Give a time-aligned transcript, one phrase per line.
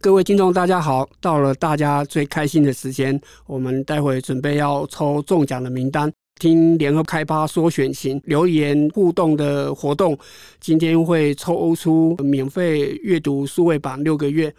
[0.00, 1.08] 各位听众，大家好！
[1.20, 10.16] 到了大家最开心的时间，我们待会准备要抽中奖的名单，听联合开趴说选情留言互动的活动。
[10.60, 14.54] 今天会抽出免费阅读数位版六个月。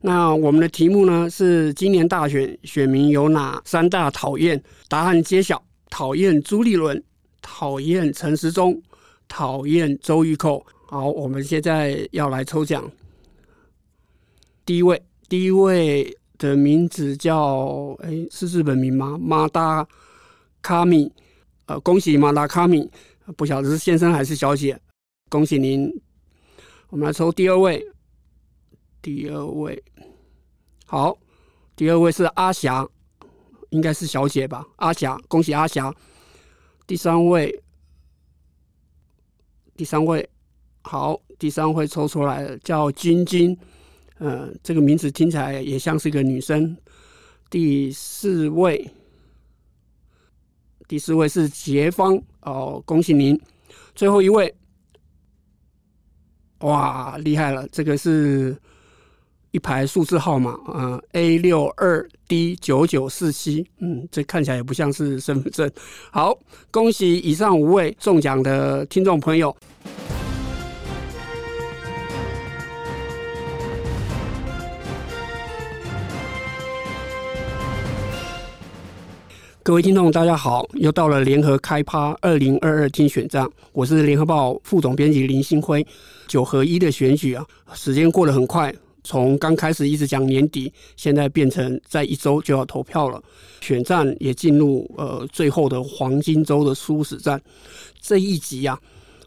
[0.00, 4.62] 那我们的题目呢是：今年大选选民有哪三大讨厌？
[4.88, 7.02] 答案揭晓：讨厌朱立伦，
[7.42, 8.80] 讨厌陈时中，
[9.26, 10.64] 讨厌周玉蔻。
[10.86, 12.88] 好，我们现在要来抽奖。
[14.66, 19.18] 第一位，第一位的名字叫哎，是日本名吗？
[19.20, 19.86] 马达
[20.62, 21.12] 卡米，
[21.66, 22.90] 呃，恭喜马达卡米，
[23.36, 24.80] 不晓得是先生还是小姐，
[25.28, 25.92] 恭喜您。
[26.88, 27.84] 我们来抽第二位，
[29.02, 29.82] 第二位，
[30.86, 31.18] 好，
[31.76, 32.88] 第二位是阿霞，
[33.68, 34.66] 应该是小姐吧？
[34.76, 35.94] 阿霞，恭喜阿霞。
[36.86, 37.62] 第三位，
[39.76, 40.26] 第三位，
[40.80, 43.58] 好，第三位抽出来了，叫晶晶。
[44.18, 46.76] 呃，这个名字听起来也像是一个女生。
[47.50, 48.90] 第四位，
[50.88, 53.38] 第四位是杰芳哦，恭喜您。
[53.94, 54.52] 最后一位，
[56.60, 57.68] 哇，厉害了！
[57.70, 58.56] 这个是
[59.50, 63.64] 一排数字号码啊，A 六二 D 九九四七。
[63.78, 65.70] 嗯，这看起来也不像是身份证。
[66.10, 66.36] 好，
[66.70, 69.56] 恭喜以上五位中奖的听众朋友。
[79.64, 80.68] 各位听众，大家好！
[80.74, 85.84] 又到了联合开趴二零二二听选战，我是联合报副总编辑林新辉。
[86.28, 88.70] 九合一的选举啊，时间过得很快，
[89.04, 93.18] 从刚开始一直讲年底，现在变成在一周就要投票了。
[93.62, 97.40] 选战也进入呃最后的黄金周的殊死战。
[98.02, 98.78] 这一集啊，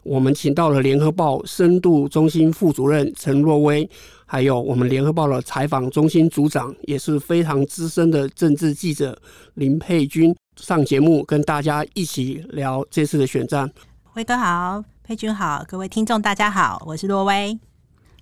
[0.04, 3.90] 我们请到了联合报深度中心副主任陈若薇。
[4.30, 9.18] 还有我们联合报的采访中心组长，也是非常资深的政治记者
[9.54, 13.72] 林佩君上节目，跟大家一起聊这次的选战。
[14.02, 17.58] 辉哥好，佩君好，各位听众大家好，我是洛威。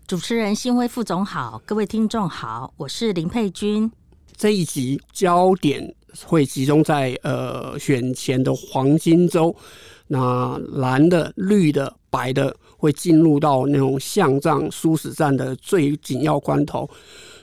[0.06, 3.90] 主持人新辉副总好，各位听众好，我是林佩君。
[4.36, 5.92] 这一集焦点
[6.24, 9.54] 会集中在呃选前的黄金周。
[10.06, 16.88] 那蓝的、绿的、白的会进入到那种巷战、殊死战的最紧要关头，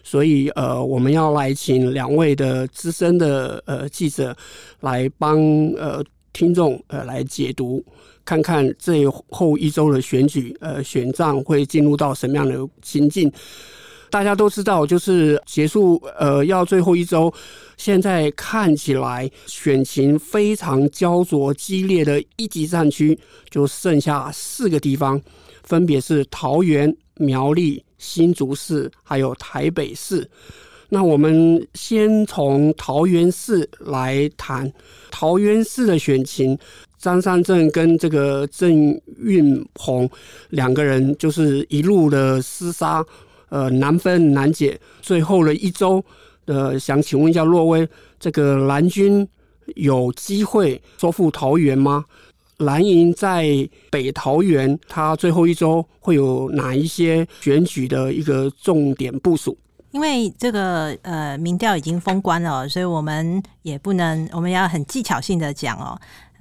[0.03, 4.35] 所以呃，我们要来请两位的资深的呃记者
[4.81, 5.37] 来帮
[5.77, 7.83] 呃听众呃来解读，
[8.23, 13.31] 看看最后一周的选举呃选战会进入到什么样的情境。
[14.13, 17.33] 大家都知道，就是结束呃要最后一周。
[17.77, 23.17] 现在看起来选情非常焦灼激烈的一级战区，
[23.49, 25.19] 就剩下四个地方，
[25.63, 30.29] 分别是桃园、苗栗、新竹市，还有台北市。
[30.89, 34.71] 那我们先从桃园市来谈
[35.09, 36.55] 桃园市的选情。
[36.99, 38.71] 张善政跟这个郑
[39.17, 40.07] 运鹏
[40.49, 43.03] 两个人就是一路的厮杀，
[43.53, 46.03] 呃，难分难解，最后的一周。
[46.45, 47.87] 呃，想请问一下若薇，
[48.19, 49.25] 这个蓝军
[49.75, 52.03] 有机会收复桃园吗？
[52.57, 53.45] 蓝营在
[53.91, 59.55] 北桃园，它最后一周会有哪一些选举的一个重点部署？
[59.91, 65.93] 因为这个呃，民调已经封关了，所以我们也不能，我们要很技巧性的讲哦，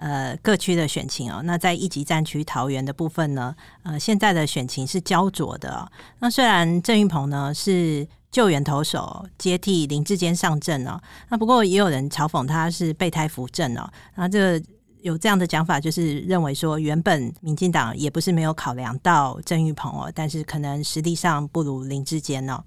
[0.02, 1.40] 呃，各区的选情哦。
[1.44, 3.54] 那在一级战区桃园的部分呢，
[3.84, 5.90] 呃，现在的选情是焦灼的。
[6.18, 8.06] 那虽然郑运鹏呢是。
[8.32, 10.98] 救援投手接替林志坚上阵哦，
[11.28, 14.58] 那不过也有人嘲讽他是备胎扶正哦，那这
[15.02, 22.62] 有这样的讲法，就是认为说原本民进党也不是没有考量到郑玉鹏哦，但是可能实力上不如林志坚哦。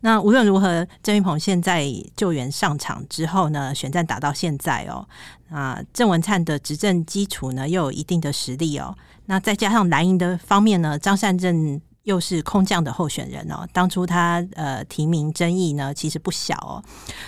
[0.00, 1.84] 那无论如何，郑玉鹏现在
[2.14, 5.06] 救援上场之后呢，选战打到现在哦，
[5.50, 8.94] 啊，郑文灿的执政基础呢又有一定的实力哦，
[9.26, 11.80] 那再加上蓝营的方面呢，张善政。
[12.08, 16.82] 又是空降的候选人哦，当初他呃提名争议呢其实不小哦，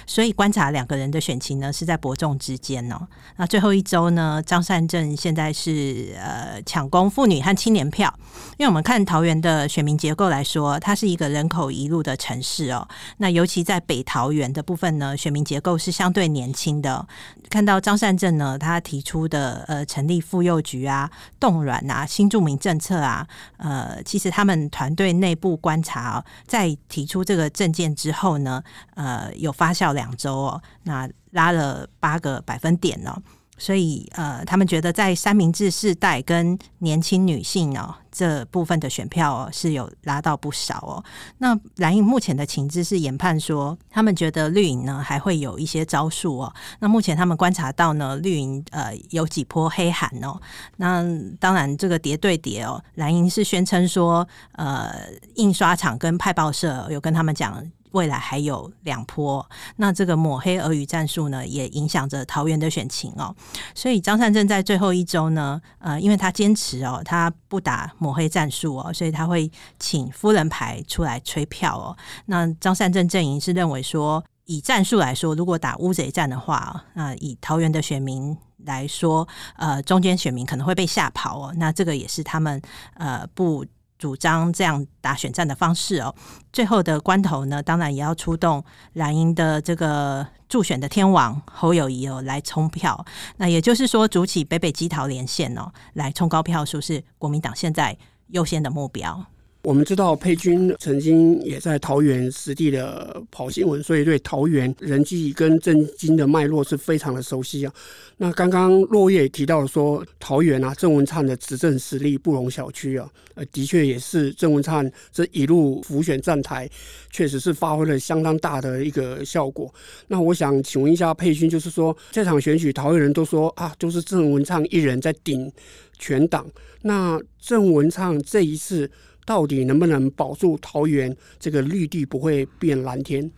[0.06, 2.96] 所以观察两个人的选情呢是在伯仲之间哦。
[3.37, 8.10] 那最后一周呢，张善政现在是呃抢攻妇女和青年票，
[8.56, 12.88] 因为我们看桃园的选民结构来说，它是一个人口一路的城市哦。
[13.19, 17.06] 那尤其在北桃园的部分呢，选民结构是相对年轻的。
[17.50, 23.26] 看到张善政呢，他提出的呃成立妇幼局啊、冻卵啊、新住民政策啊，
[23.58, 24.69] 呃，其实他们。
[24.70, 28.62] 团队内部观察，在提出这个证件之后呢，
[28.94, 33.22] 呃，有发酵两周哦，那拉了八个百分点呢，
[33.60, 41.04] 所以呃，他们觉得在三明治世代跟年轻女性哦这部分的选票哦是有拉到不少哦。
[41.38, 46.52] 那蓝营目前的情资是研判说，他们觉得绿营呢还会有一些招数哦。
[46.80, 50.40] 那目前他们观察到呢，绿营呃有几波黑函哦。
[50.78, 51.04] 那
[51.38, 54.90] 当然这个谍对叠哦，蓝营是宣称说呃
[55.34, 57.62] 印刷厂跟派报社有跟他们讲。
[57.92, 59.44] 未来还有两波，
[59.76, 63.34] 那这个抹黑俄语战术呢，也影响着桃园的选情哦。
[63.75, 71.96] 所以张善政在最后一周呢，呃，因为他坚持哦，他不打抹黑战术哦，所以他会请夫人牌出来催票哦。
[72.26, 79.26] 那张善政阵营是认为说，以战术来说，如果打乌贼战的话，那以桃园的选民来说，
[79.56, 81.54] 呃，中间选民可能会被吓跑哦。
[81.56, 82.60] 那这个也是他们
[82.94, 83.64] 呃不。
[84.00, 86.14] 主张这样打选战的方式哦，
[86.55, 88.64] 最后的关头呢，当然也要出动
[88.94, 93.05] 蓝营的这个助选的天王侯友谊哦来冲票。
[93.37, 97.94] 那也就是说，主起北北基桃连线哦，来冲高票数是国民党现在
[98.29, 99.26] 优先的目标。
[99.62, 107.72] 我们知道佩君曾经也在桃园实地的跑新闻，所以对桃园人际跟政经的脉络是非常的熟悉啊。
[108.16, 113.06] 那刚刚落叶也提到说，桃园啊，郑文灿的执政实力不容小觑啊。
[113.34, 116.66] 呃，的确也是郑文灿这一路浮选站台，
[117.10, 119.72] 确实是发挥了相当大的一个效果。
[120.08, 125.52] 那我想请问一下佩君，就是说这场选举，桃园人都说啊，都是郑文灿一人在顶
[125.98, 126.46] 全党。
[126.80, 128.90] 那郑文灿这一次。
[129.31, 133.31] 到底能不能保住桃园这个绿地不会变蓝天？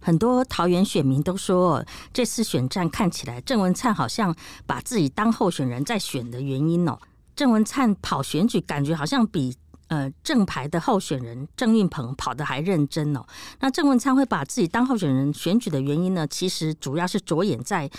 [0.00, 6.98] 很多桃园选民都说，这次选战看起来郑文灿好像把自己当候选人在选的原因哦。
[7.36, 9.54] 郑文灿跑选举，感觉好像比
[9.88, 13.22] 呃正牌的候选人郑运鹏跑得还认真哦。
[13.60, 16.26] 那郑文灿会把自己当候选人选举的原因呢？
[16.26, 17.90] 其实主要是着眼在。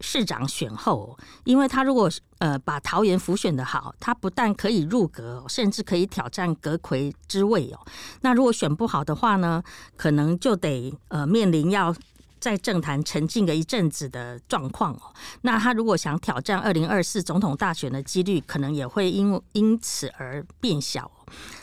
[0.00, 7.80] 市长选后，因为他如果呃把桃园辅选的好，他不但可以入阁，甚至可以挑战阁魁之位哦。
[8.22, 9.62] 那如果选不好的话呢，
[9.96, 11.94] 可能就得呃面临要
[12.40, 15.12] 在政坛沉浸个一阵子的状况哦。
[15.42, 21.10] 那他如果想挑战二零二四总统大选的几率，可能也会因因此而变小。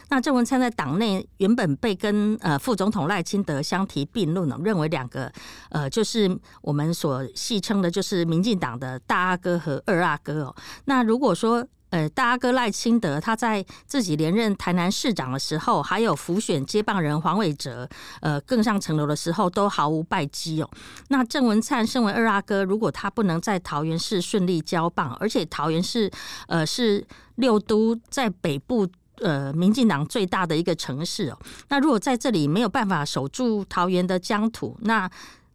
[0.10, 5.32] 那郑文灿在党内原本被跟呃副总统赖清德相提并论呢，认为两个
[5.70, 10.56] 呃就是我们所戏称的，就是民进党的大阿哥和二阿哥哦。
[10.86, 17.88] 那如果说呃大阿哥赖清德他在自己连任台南市长的时候，还有辅选接棒人黄伟哲
[18.22, 20.70] 呃更上层楼的时候，都毫无败绩哦。
[21.10, 26.10] 那郑文灿身为二阿哥，如果他不能在桃园市顺利交棒，而且桃园市
[26.48, 27.06] 呃是
[27.36, 28.88] 六都在北部。
[29.18, 31.38] 呃，民进党最大的一个城市哦，
[31.70, 35.10] 那如果在这里没有办法守住桃园的疆土，那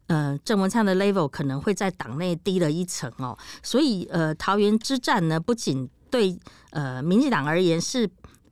[0.07, 3.37] 呃，郑文灿的 level 可能会在党内低了一层哦。
[3.63, 6.39] 所以呃，桃园之战呢，不仅对
[6.71, 8.09] 呃民进党而言是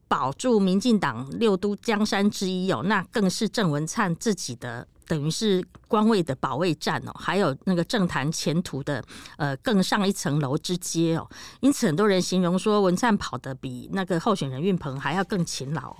[0.08, 4.86] 保住民进党六都江山之一哦，那更是郑文灿自己的。
[5.08, 9.00] 等于是官位的保卫战哦，还有那个政坛前途的
[9.36, 11.24] 呃更上一层楼之阶哦，
[11.60, 15.94] 因此很多人形容说文灿跑得比那个候选人运鹏还要更勤劳。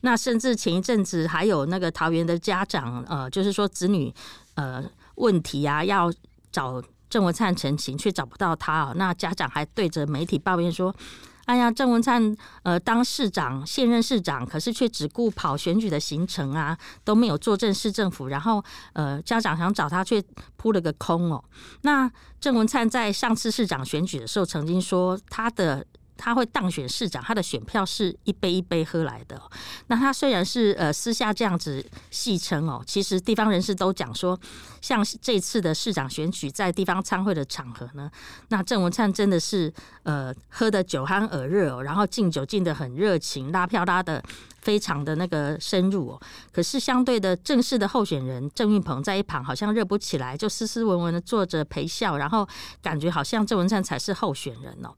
[0.00, 4.12] 那甚至前一阵子还有那个桃园的家长呃，就是说子女
[4.56, 4.84] 呃
[5.14, 6.12] 问题啊，要
[6.50, 8.92] 找郑文灿陈情，却找不到他哦。
[8.96, 10.94] 那家长还对着媒体抱怨说。
[11.46, 18.28] 哎呀，郑文灿呃当市长，现任市长，可是却只顾跑选举的行程啊，都没有坐镇市政府。
[18.28, 18.62] 然后
[18.92, 20.22] 呃，家长想找他，却
[20.56, 21.42] 扑了个空哦。
[21.80, 25.86] 那郑文灿在上次市长选举的时候，曾经说他的。
[26.18, 29.40] 他会当选市长，他的选票是一杯一杯喝来的。
[29.86, 34.38] 那他虽然是呃私下这样子戏称哦，其实地方人士都讲说，
[34.82, 38.10] 像这次的市长选举在地方参会的场合呢，
[38.48, 39.72] 那郑文灿真的是
[40.02, 44.22] 呃喝的酒酣耳热哦，然后敬酒敬得很热情，拉票拉得。
[44.60, 46.20] 非常的那个深入哦，
[46.52, 52.48] 可是相对的正式的候选人郑运鹏在一旁好像热不起来，就斯斯文文的坐着陪笑，然后
[52.82, 54.94] 感觉好像郑文灿才是候选人哦。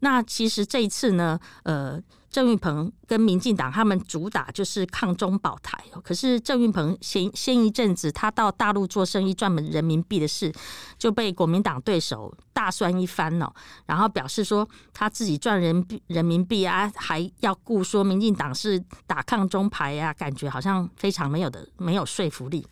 [0.00, 2.00] 那其实这一次呢，呃。
[2.34, 10.52] 郑运鹏跟民进党他们主打就是抗中保台，可是郑运鹏先先一阵子他到大陆做生意赚人民币的事，
[10.98, 13.52] 就被国民党对手大酸一番哦，
[13.86, 22.66] 然后表示说他自己赚人人民币啊，还要顾说民进党是打抗中牌呀，感觉好像非常没有的没有说服力。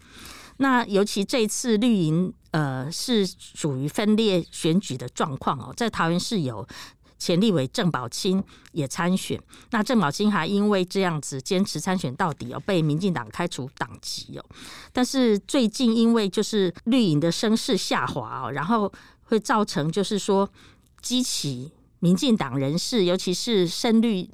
[0.56, 6.66] 那尤其这次绿营呃是属于分裂选举的状况哦，在桃园市有。
[7.22, 14.44] 前立委郑宝清也参选，那郑宝清还因为这样子坚持参选到底哦，被民进党开除党籍哦。
[14.92, 20.50] 但是最近因为就是绿营的声势下滑哦，然后会造成就是说
[21.00, 24.28] 激起民进党人士，尤其是深绿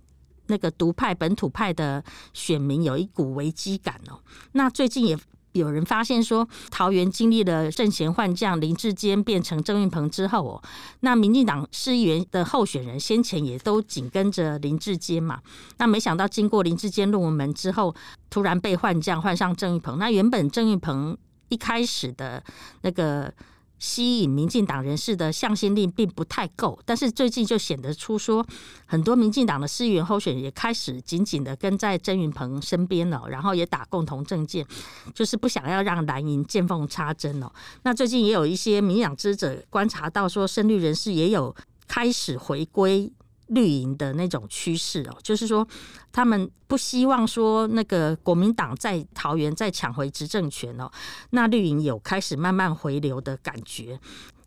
[0.46, 2.02] 那个独派本土派的
[2.32, 4.18] 选民有一股危机感哦。
[4.52, 5.18] 那最近也。
[5.58, 10.62] 有人发现说，桃园经历了政贤换将，林志坚变成郑运鹏之后哦，
[11.00, 15.40] 那民进党市议员的候选人先前也都紧跟着林志坚嘛。
[15.76, 17.94] 那没想到经过林志坚入门之后，
[18.30, 19.98] 突然被换将，换上郑运鹏。
[19.98, 21.14] 那原本郑运鹏
[21.48, 22.42] 一开始的
[22.82, 23.32] 那个。
[23.78, 28.44] 吸引民进党人士的向心力并不太够，但是最近就显得出说，
[28.86, 34.66] 很多民进党的市议员候选人也开始紧紧的跟在郑云鹏身边了，然后也打共同政见，
[35.14, 37.50] 就是不想要让蓝营见缝插针哦。
[37.82, 41.54] 那最近也有一些民养之者观察到说，深绿人士也有
[41.86, 43.12] 开始回归。
[43.48, 45.66] 绿营的那种趋势哦，就是说
[46.12, 50.90] 他们不希望说那个国民党在桃园再抢回执政权哦，
[51.30, 53.98] 那绿营有开始慢慢回流的感觉。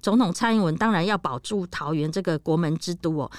[0.02, 3.32] 总统蔡英文当然要保住桃园这个国门之都哦，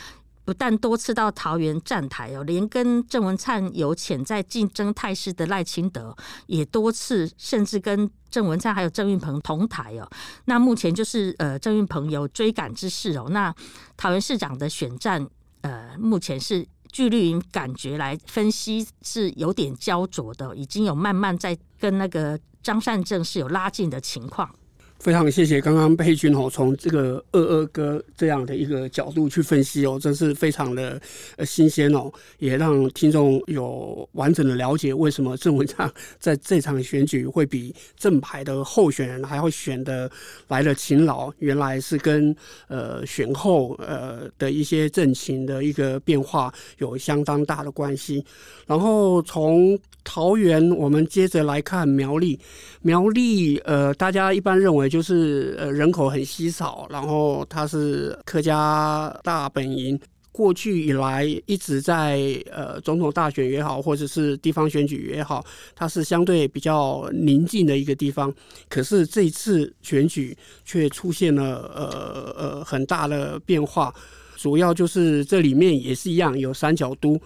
[0.45, 6.17] 不但多次到桃园站台哦，连跟郑文灿有潜在竞争态势的赖清德
[6.47, 10.09] 也多次，甚至跟郑文灿还有郑运鹏同台哦。
[10.47, 13.55] 那目前就是呃郑运鹏有追赶之势哦，那
[13.97, 15.29] 桃园市长的选战。
[15.63, 24.55] 呃，目前是据绿营感觉来分析是有点焦灼的，已经有慢慢在跟那个张善政是有拉近的情况。
[25.03, 31.03] 非常谢谢刚刚佩君哦，从这个二二哥这样的一个角度去分析哦，真是非常的
[31.35, 40.09] 呃新鲜哦，也让听众有完整的了解为什么郑文灿在这场选举会比正牌的候选人还要选的
[40.47, 42.33] 来的勤劳，原来是跟
[42.69, 48.25] 呃选后呃的一些政情的一个变化有相当大的关系。
[48.69, 52.39] 然后从桃园，我们接着来看苗栗，
[52.83, 54.92] 苗栗呃大家一般认为。
[54.93, 59.99] 就是呃人口很稀少，然后它是客家大本营，
[60.31, 62.21] 过去以来一直在
[62.51, 65.43] 呃总统大选也好，或者是地方选举也好，
[65.75, 68.31] 它是相对比较宁静的一个地方。
[68.69, 73.95] 可是这次选举却出现了呃呃很大的变化，
[74.37, 77.19] 主要就是这里面也是一样有三角都。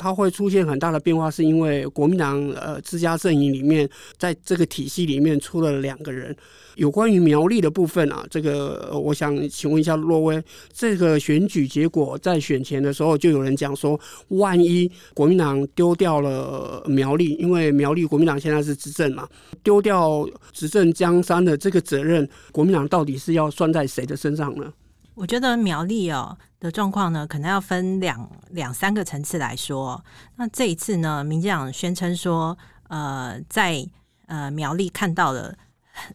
[0.00, 6.34] 它会出现很大的变化，是因为国民党呃自家阵营里面，在这个体系里面出了两个人。
[6.76, 10.42] 有关于苗栗的部分啊，这个我想请问一下若威，
[10.72, 19.28] 这个选举结果在选前的时候，就有人讲说，万一国民党丢掉了苗栗，因为苗栗国民党现在是执政嘛，
[19.62, 24.72] 丢掉执政江山的这个责任，国民党到底是要算在谁的身上呢？
[25.20, 30.02] 我觉得苗栗哦的状况呢，可能要分两两三个层次来说。
[30.36, 32.56] 那这一次呢，民进党宣称说，
[32.88, 33.86] 呃，在
[34.28, 35.54] 呃苗栗看到了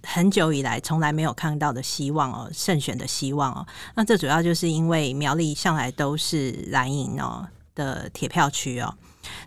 [0.01, 3.67] 很久以来从来没有看到的希望哦，胜选的希望哦。
[3.93, 8.91] 那这主要就是因为苗栗向来都是蓝营哦的铁票区哦。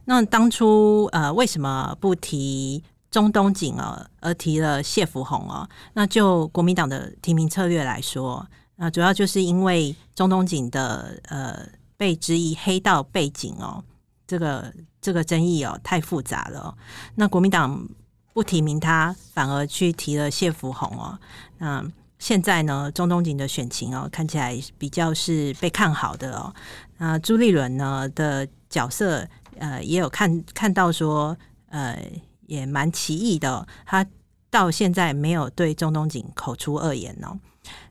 [0.04, 5.68] 那当初呃为什么不提中东锦哦，而提了谢福弘哦？
[5.94, 8.46] 那就国民党的提名策略来说。
[8.78, 13.82] 啊，主要就是因为中东锦的呃被质疑黑道背景哦，
[14.24, 16.74] 这个这个争议哦太复杂了。
[17.16, 17.86] 那国民党
[18.32, 21.18] 不提名他，反而去提了谢福弘哦。
[21.58, 21.84] 那
[22.20, 26.54] 现在呢，中东锦的选情哦看起来比较是被看好的哦。
[26.98, 29.26] 那朱立伦呢的角色
[29.58, 31.36] 呃也有看看到说
[31.70, 32.00] 呃
[32.46, 34.06] 也蛮奇异的，他
[34.50, 37.36] 到现在没有对中东锦口出恶言哦。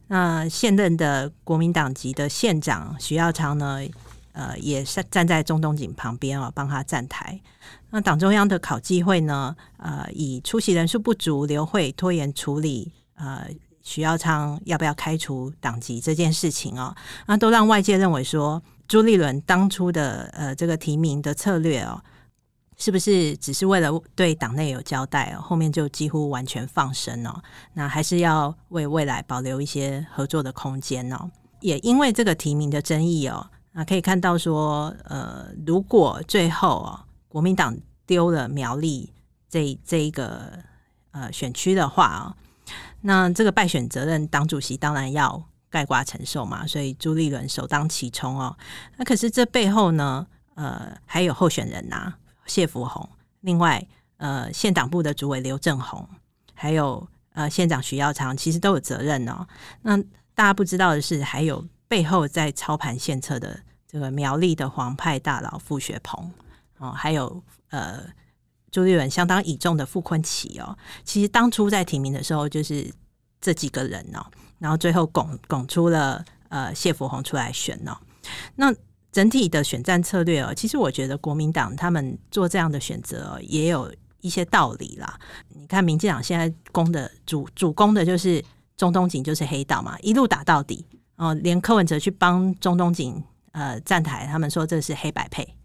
[0.08, 3.82] 那现任的国民党籍的县长徐耀昌呢，
[4.32, 7.40] 呃，也是站在钟东锦旁边哦，帮他站台。
[7.90, 13.48] 那党中央的考纪会呢，呃，以出席人数不足、流会拖延处理，呃，
[13.82, 16.96] 徐耀昌要不要开除党籍这件事情哦，
[17.26, 22.02] 那都让外界认为说，朱立伦当初的呃这个提名的策略哦。
[22.78, 25.42] 是不是只是为了对党内有交代哦？
[25.42, 27.42] 后面就几乎完全放生哦？
[27.74, 31.30] 那还是要为未来保留一些合作的空间哦？
[31.60, 39.12] 也因为这个提名的争议哦，那可以看到说，呃，如果最后哦，国民党丢了苗栗
[39.50, 40.60] 这这一个
[41.12, 42.38] 呃选区的话哦，
[43.02, 48.56] 那这个败选责任党主席当然要盖瓜承受嘛，所以朱立伦首当其冲哦。
[48.98, 52.14] 那可是这背后呢，呃，还有候选人呐、
[52.48, 53.08] 谢福弘，
[53.42, 53.86] 另外，
[54.18, 56.08] 呃，县党部的主委刘正宏，
[56.54, 59.46] 还有呃县长徐耀昌，其实都有责任哦。
[59.84, 59.96] 那
[60.34, 66.32] 大家不知道的是，还有背后在操盘献策的这个苗栗的黄派大佬傅学鹏
[66.80, 68.02] 哦，还有呃
[68.72, 70.78] 朱立伦相当倚重的傅崐萁哦。
[71.04, 72.92] 其实当初在提名的时候，就是
[73.40, 74.26] 这几个人哦。
[74.60, 77.96] 然后最后拱拱出了呃谢福弘出来选哦。
[78.56, 78.74] 那
[79.18, 85.20] 整体的选战策略哦，其实我觉得国民党他们做这样的选择也有一些道理啦。
[85.50, 88.46] 你看民进党现在攻的主主攻的就是
[88.76, 93.20] 中东锦，就是黑道嘛，一路打到底哦，连柯文哲去帮中东锦
[93.54, 95.57] 呃站台，他们说这是黑白配。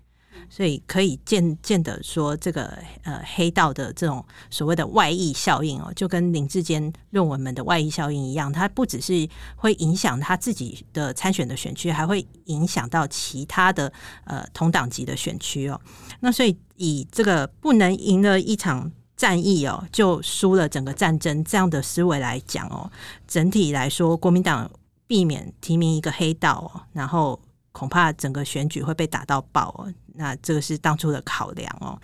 [0.55, 13.91] 所以可以见见得说，这个呃黑道的这种所谓的外溢效应哦，就跟林志坚论文们的外溢效应一样，它不只是会影响他自己的参选的选区，还会影响到其他的
[14.25, 15.81] 呃同党籍的选区哦。
[16.21, 22.93] 那所以以这个不能赢了一场战役哦，就输了整个战争这样的思维来讲哦，
[23.27, 24.71] 整体来说，国民党
[25.07, 27.41] 避免提名一个黑道哦，然后
[27.73, 29.91] 恐怕整个选举会被打到爆哦。
[30.15, 31.99] 那这个是当初的考量哦，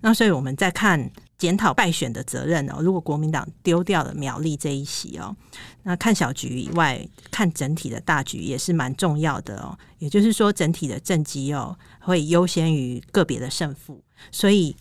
[0.00, 2.76] 那所以我们在看检讨败选的责任哦。
[2.80, 5.34] 如果国民党丢掉了苗栗这一席哦，
[5.82, 7.00] 那看小局以外，
[7.30, 9.76] 看整体的大局也是蛮重要的哦。
[9.98, 14.00] 也就是说，整体的政绩哦，会优先于个别的胜负，
[14.30, 14.76] 所以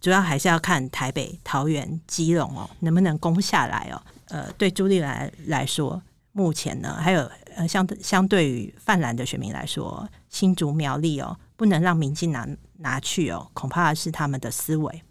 [0.00, 4.02] 主要还是要看台北、桃园、基隆哦，能不能攻下来哦。
[4.28, 11.36] 呃，对朱立来来说，目前呢，还有呃相相对于泛蓝的选民来说，新竹苗栗哦。
[11.62, 15.02] 不能让民进党拿去哦，恐怕是他们的思维。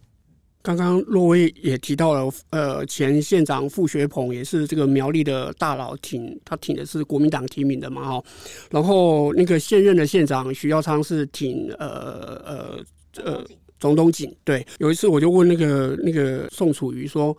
[0.61, 8.23] 刚刚若威也提到了，呃，前县长傅学鹏也是这个苗栗的大佬挺，他挺的是国民党提名的嘛，哈。
[8.69, 12.83] 然后那个现任的县长徐耀昌是挺呃呃
[13.23, 13.45] 呃
[13.79, 14.29] 钟东锦。
[14.43, 17.33] 对，有一次我就问那个那个宋楚瑜说，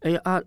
[0.00, 0.42] 哎啊。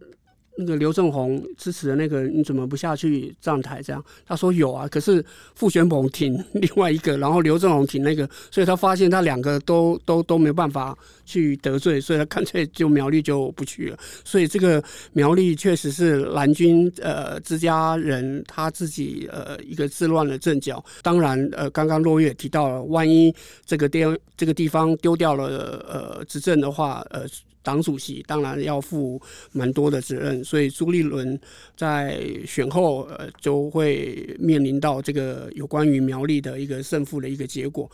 [0.60, 3.82] 那个刘政鸿支持的那个，你怎么不下去站台？
[3.82, 5.24] 这样他说有啊，可是
[5.56, 13.98] 傅玄鹏挺另外一个，然后刘政鸿挺那个，所以他发现他两个都都都没办法去得罪，所以他干脆就苗栗就不去了。
[14.26, 20.84] 所以这个苗栗确实是蓝军呃自家人他自己呃一个自乱的阵脚。
[21.02, 23.34] 当然呃，刚刚落月也提到了，万一
[23.66, 24.04] 这个地
[24.36, 25.46] 这个地方丢掉了
[25.88, 27.26] 呃执政的话，呃。
[27.62, 31.40] 党主席当然要负蛮多的责任，所以朱立伦
[31.76, 37.90] 在选后呃就会面临到这个有关于苗栗的一个胜负的一个结果。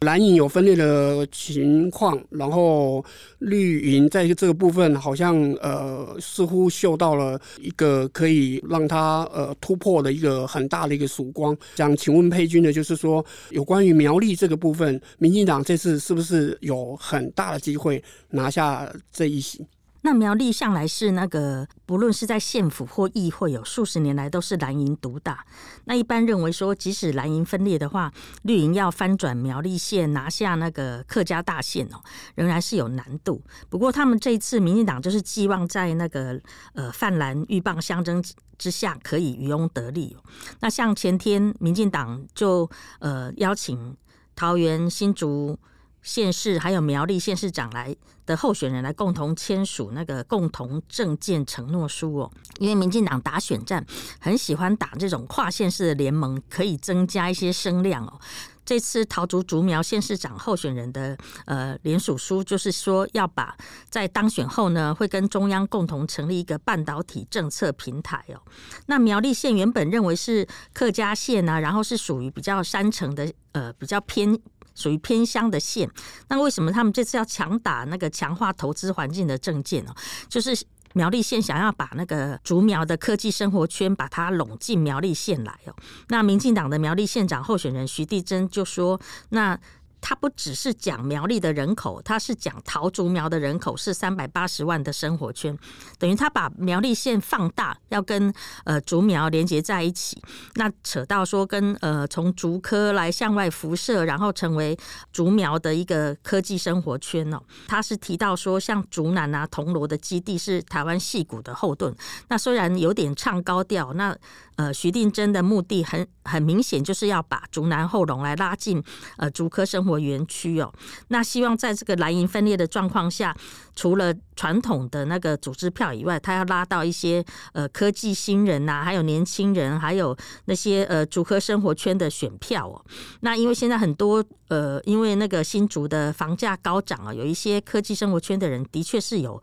[0.00, 3.04] 蓝营有分裂的情况，然后
[3.38, 11.56] 绿营在这个部分好像呃似乎嗅到了一个可以让他呃突破的一个很大的一个曙光。
[11.76, 19.64] 想请问佩君的就是说，有关于苗栗这个部分，民进党这次是不是有很大的机会拿下这一席？
[20.06, 25.46] 那苗栗向来是那个，不论是在县府或议会，有数十年来都是蓝营独大。
[25.86, 28.12] 那一般认为说，即使蓝营分裂的话，
[28.42, 33.42] 绿营要翻转苗栗县，拿下那个客家大县哦，仍然是有难度。
[33.70, 36.38] 不过他们这一次，民进党就是寄望在那个
[36.74, 38.22] 呃泛蓝鹬蚌相争
[38.58, 40.14] 之下，可以渔翁得利。
[40.60, 43.96] 那像前天，民进党就呃邀请
[44.36, 45.58] 桃园新竹。
[46.04, 53.84] 县市还有苗栗县市长来的候选人来共同签署那个共同政见承诺书哦，因为民进党打选战
[54.20, 58.20] 很喜欢打这种跨县市的联盟，可以增加一些声量哦。
[58.66, 61.14] 这次桃竹竹苗县市长候选人的
[61.44, 63.54] 呃联署书，就是说要把
[63.90, 68.40] 在当选后呢，会跟中央共同成立一个半导体政策平台哦。
[68.86, 74.38] 那苗栗县原本认为是客家县啊，然后是属于比较山城的呃比较偏。
[74.74, 75.88] 属于偏乡的县，
[76.28, 79.94] 那为什么他们这次要强打那个强化投资环境的政见呢？
[80.28, 80.56] 就是
[80.94, 85.74] 苗栗县想要把那个竹苗的科技生活圈把它拢进苗栗县来哦。
[86.08, 89.58] 那民进党的苗栗县长候选人徐地珍就说：“那。”
[90.06, 95.58] 他不只是讲苗栗的人口，他是讲桃竹苗的人口是三百八十万的生活圈，
[95.98, 98.30] 等于他把苗栗县放大，要跟
[98.64, 100.22] 呃竹苗连接在一起。
[100.56, 104.76] 那扯到说跟呃从竹科来向外辐射，然后成为
[105.10, 107.40] 竹苗的一个科技生活圈哦。
[107.66, 111.96] 他是提到说，像竹南啊、铜锣的基地是台湾戏谷的后盾。
[112.28, 114.14] 那虽然有点唱高调，那。
[114.56, 118.80] 呃，徐定真的目的很很明显，就是要把竹南后龙来拉进
[119.16, 120.72] 呃竹科生活园区哦。
[121.08, 123.36] 那希望在这个蓝营分裂的状况下，
[123.74, 132.84] 除了传统的那个组织票以外，他要拉到一些呃科技新人呐、还有年轻人，还有那些呃竹科生活圈的选票哦。
[133.20, 139.42] 那因为现在很多呃，因为那个新竹的房价高涨啊，有一些科技生活圈的人的确是有。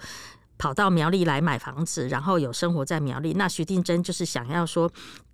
[0.57, 3.33] 跑到苗栗来买房子，然后有生活在苗栗。
[3.33, 4.87] 那徐定珍就是想要说，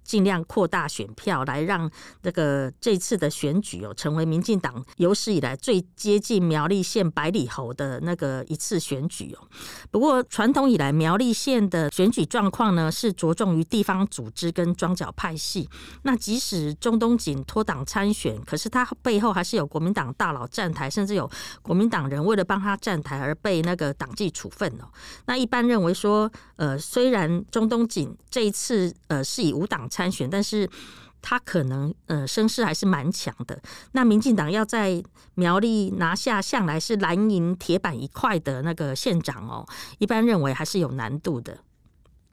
[0.07, 1.91] 尽量扩大选票，来让
[2.23, 9.45] 这个这次的选举哦，成为民进党有史以来最接近苗栗县百里侯的那个一次选举哦。
[9.91, 15.69] 不过传统以来，苗栗县的选举状况呢，是着重于地方组织跟庄脚派系。
[16.03, 21.29] 那即使中东锦脱党参选，可是他背后还是有国民党大佬站台，甚至有
[21.61, 24.87] 国民党人为了帮他站台而被那个党纪处分哦。
[25.25, 30.69] 那一般认为说，呃，虽然中东锦这一次呃是以无党参选，但是
[31.23, 33.59] 他可能呃声势还是蛮强的。
[33.93, 39.65] 那民进党要在苗栗拿下向来是蓝银铁板一块的那个县长哦，
[39.97, 41.57] 一般认为还是有难度的。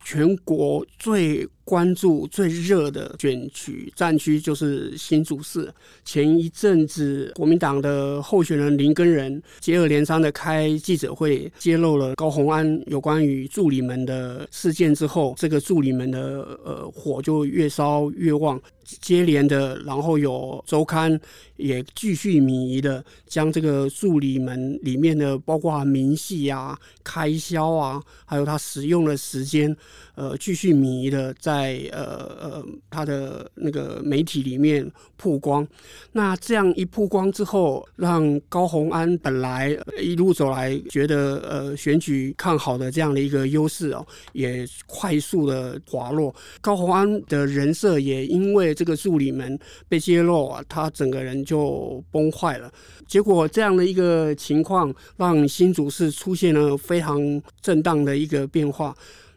[0.01, 5.73] 全国最关注最热的选举战区就是新竹市。
[6.05, 18.61] 前一阵子，国民党的候选人林根仁接二连三的开记者会，揭露了高虹安有关于助理们的事件之后，这个助理们的呃火就越烧越旺。
[19.01, 21.19] 接连的，然后有周刊
[21.57, 29.75] 也继续民意的将这个助理们里面的包括明细啊、开销啊，还有他使用的时间，
[30.15, 31.81] 呃，继续迷的在。
[31.93, 32.05] 呃
[32.41, 35.67] 呃，他的那个媒体里面曝光，
[36.13, 46.35] 那这样一曝光之后，让高虹安本来一路走来觉得呃选举看好的这样的一个优势哦，也快速的滑落。
[46.61, 52.71] 高虹安的人设也因为这个助理们被揭露啊，他整个人就崩坏了。
[53.07, 58.95] 结果这样的一个情况，让新竹市出现了非常震荡的一个变化。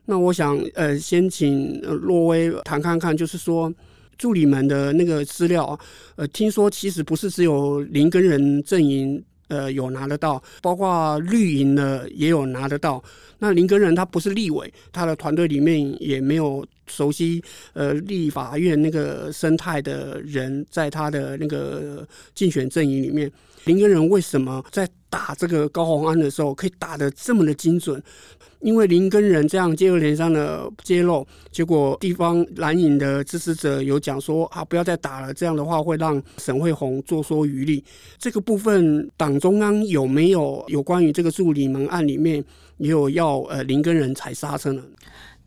[0.09, 3.71] 那我想，呃，先请若威谈看看，就是说
[4.17, 5.77] 助理们的那个资料，
[6.15, 13.03] 呃，听说其实不是只有林根仁阵营，呃，有拿得到，包括绿营的也有拿得到。
[13.39, 17.43] 那林根仁他不是立委，他的团队里面也没有熟悉
[17.73, 23.29] 呃立法院那个生态的人，在他的那个竞选阵营里面，
[23.65, 28.01] 林根仁为什么在打这个高虹安的时候可以打得这么的精准？
[28.67, 37.81] 因为林耕仁这样接二连三的揭露，结果地方蓝营的支持者有讲说啊，不要再打了，这样的话会让沈慧红坐收渔利。
[38.17, 42.43] 这个部分党中央有没有有关于这个助理门案里面
[42.75, 44.83] 也有要呃林耕仁踩刹车呢？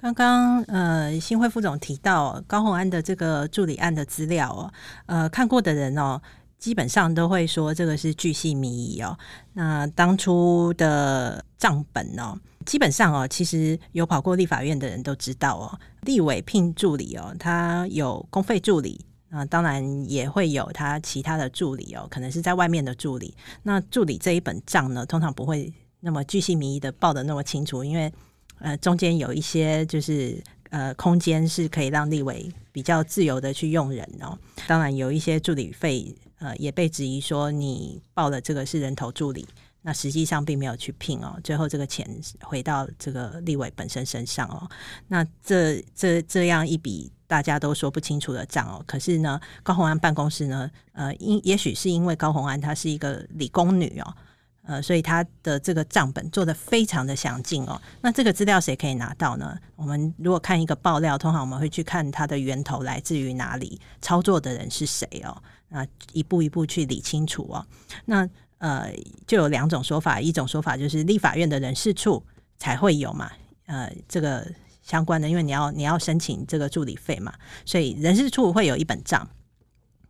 [0.00, 4.72] 刚刚呃新会副总提到高虹安的这个助理案的资料哦，
[5.04, 6.18] 呃看过的人哦。
[6.58, 9.16] 基本上都会说这个是巨细靡遗哦。
[9.54, 23.34] 那当初的账本哦，基本上哦，其实有跑过立法院的人都知道哦，立委聘助理哦，他有公费助理，啊当然也会有他其他的助理哦，可能是在外面的助理。
[23.62, 28.12] 那助理这一本账呢，通常不会那么巨细靡遗的报的那么清楚，因为
[28.58, 30.42] 呃中间有一些就是。
[30.70, 34.38] 呃，空间是可以让立委比较自由的去用人哦。
[34.68, 39.44] 当然，有一些助理费，呃，也被质疑说你报的这个是人头助理，
[39.82, 41.38] 那实际上并没有去聘哦。
[41.42, 42.08] 最后这个钱
[42.42, 44.68] 回到这个立委本身身上哦。
[45.08, 48.82] 那这这这样一笔大家都说不清楚的账哦。
[48.86, 54.14] 可是呢，高虹安办公室呢，呃，因也许是因为高虹安她是一个理工女哦。
[54.62, 57.80] 呃，所以她的这个账本做得非常的详尽哦。
[58.02, 59.58] 那这个资料谁可以拿到呢？
[59.74, 65.42] 我们如果看一个爆料，通常我们会去看它的源头来自于哪里，操作的人是谁哦。
[65.70, 67.66] 那一步一步去理清楚哦。
[68.04, 68.28] 那
[68.60, 68.90] 呃，
[69.26, 72.22] 就有两种说法，一种说法就是立法院的人事处
[72.58, 73.30] 才会有嘛，
[73.66, 74.46] 呃，这个
[74.82, 77.32] 相关的，因为你要你要申请这个助理费嘛，
[77.64, 79.28] 所以人事处会有一本账。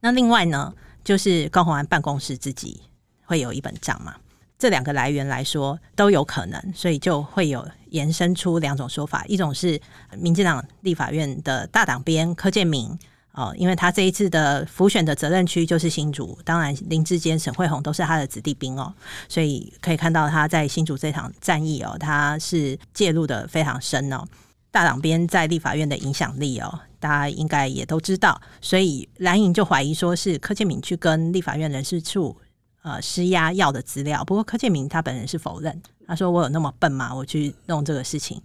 [0.01, 2.81] 那另外呢，就是高虹安办公室自己
[3.25, 4.17] 会有一本账嘛。
[4.59, 9.81] 这两个来源来说都有可能，所以就会有延伸出两种说法：一种是
[10.19, 12.99] 民进党立法院的大党鞭柯建明
[13.41, 18.93] 哦，因为他这一次的辅选的责任区就是新竹，当然林志坚、沈慧虹都是他的子弟兵哦，
[19.29, 24.23] 所以可以看到他在新竹这场战役哦，他是介入的非常深哦。
[24.71, 32.37] 大党边在立法院的影响力哦，大家应该也都知道，所以蓝营就怀疑说是柯建铭去跟立法院人事处。
[32.83, 37.15] 呃，施压要的资料，不过柯建铭他本人是否认，他说我有那么笨吗？
[37.15, 38.41] 我去弄这个事情。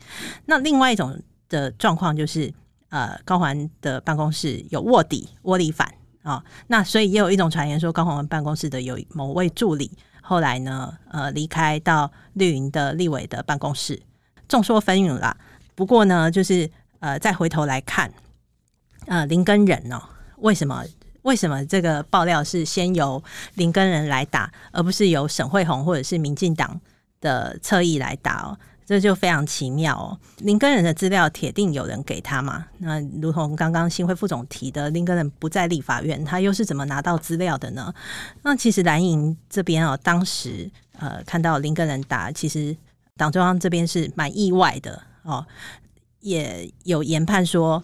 [0.45, 2.53] 那另外一种的状况就是，
[2.95, 14.01] 呃，高环的办公室有卧底窝里反啊，那所以也有一种传言说，高环办公室的有某位助理后来呢，呃，离开到绿营的立委的办公室，
[14.47, 15.35] 众说纷纭啦。
[15.75, 18.09] 不过呢，就是呃，再回头来看，
[19.07, 20.01] 呃，林根仁呢，
[20.37, 20.85] 为什么？
[21.23, 23.21] 为什么这个爆料是先由
[23.55, 26.79] 林根仁来打，而不是由沈惠虹或者是民进党
[27.19, 28.57] 的侧翼来打？
[28.85, 30.19] 这就非常奇妙哦。
[30.37, 32.67] 林根仁的资料铁定有人给他嘛？
[32.77, 37.91] 那如同刚刚新会副总提的，林根仁不在立法院，他又是怎么拿到资料的呢？
[38.43, 40.69] 那其实蓝营这边哦，当时
[40.99, 42.77] 呃看到林根仁打，其实
[43.17, 45.43] 党中央这边是蛮意外的哦，
[46.19, 47.83] 也有研判说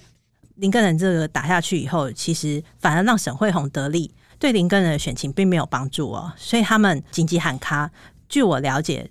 [0.57, 7.89] 林根仁这个打下去以后，其实反而让沈慧虹得利，对林根仁的选情并没有帮助哦，所以他们紧急喊卡。
[8.29, 9.09] 据我了解。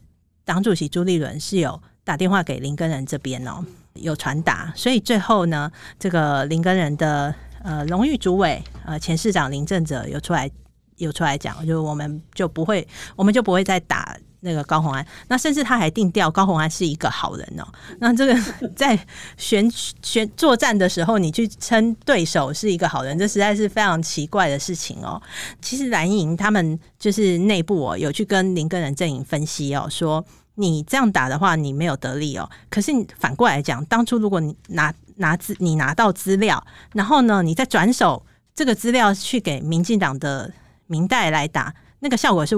[0.51, 7.33] 党主席朱立伦是有打电话给林根仁这边哦，有传达，所以最后呢，这个林根仁的
[7.63, 10.51] 呃荣誉主委呃前市长林政则有出来
[10.97, 12.85] 有出来讲，就我们就不会，
[13.15, 15.07] 我们就不会再打那个高虹安。
[15.29, 17.65] 那甚至他还定调高虹安是一个好人哦。
[18.01, 18.35] 那这个
[18.75, 18.99] 在
[19.37, 19.71] 选
[20.03, 25.23] 选作战的时候，你去称对手是一个好人，这实在是非常奇怪的事情哦。
[25.63, 30.25] 其实蓝营他们就是内部哦有去跟林根仁阵营分析哦说。
[30.61, 32.49] 你这样打的话，你没有得利哦。
[32.69, 40.53] 可是反过来讲，当初如果你拿拿资，你拿到资料，然后呢，你再转手这个资料去给民进党的
[40.87, 42.55] 民代来打，那个效果是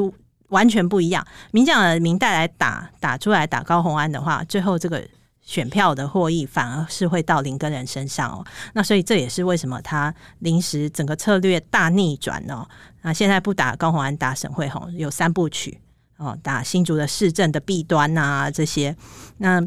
[0.48, 1.26] 完全不一样。
[1.52, 5.02] 民进党的民代来打打出来打高虹安的话，最后这个
[5.40, 8.44] 选票的获益反而是会到林根仁身上哦。
[8.74, 12.66] 那所以这也是为什么他临时整个策略大逆转哦。
[13.02, 15.80] 那现在不打高虹安，打沈慧红，有三部曲。
[16.22, 18.96] 哦，打新竹的市政的弊端啊，这些，
[19.38, 19.60] 那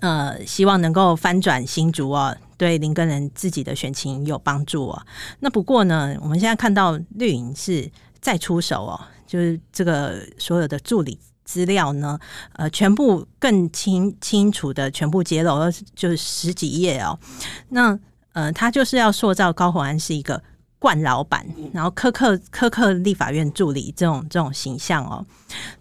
[0.00, 5.06] 呃，希望能够翻转新竹哦，对林根仁自己的选情有帮助哦。
[5.40, 12.18] 那不过呢，我们现在看到绿营是再出手哦，就是这个所有的助理资料呢，
[12.54, 15.58] 呃，全部更清清楚的全部揭露，
[15.94, 17.18] 就是十几页哦。
[17.68, 17.98] 那
[18.32, 20.42] 呃，他就是要塑造高虹安是一个。
[20.78, 25.24] 惯老板，然后苛刻苛刻立法院助理这种这种形象哦，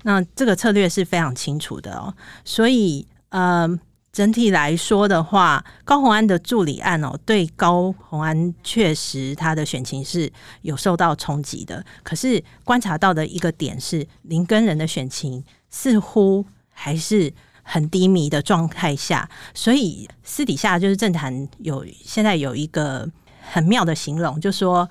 [0.04, 2.14] 那这个策略是非常清楚的哦，
[2.46, 3.68] 所以呃，
[4.14, 10.32] 整体来说的话，高虹安的助理案哦，对高虹安确实他的选情是
[10.62, 11.86] 有受到冲击的。
[12.02, 17.32] 可是观察到的一个点是，林根仁的选情似乎还是
[17.62, 23.12] 很低迷的状态下，所以私底下就是政坛有现在有一个。
[23.52, 24.88] 很妙的形容，就说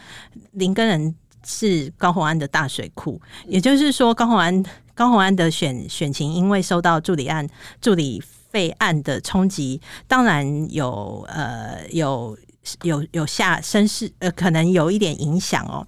[0.52, 1.14] 林根人
[1.44, 4.64] 是高虹安的大水库，也就是说高虹安
[4.94, 7.46] 高虹安的选选情，因为受到助理案
[7.80, 12.38] 助理费案的冲击，当然有呃有
[12.82, 15.86] 有有下身势呃，可能有一点影响哦。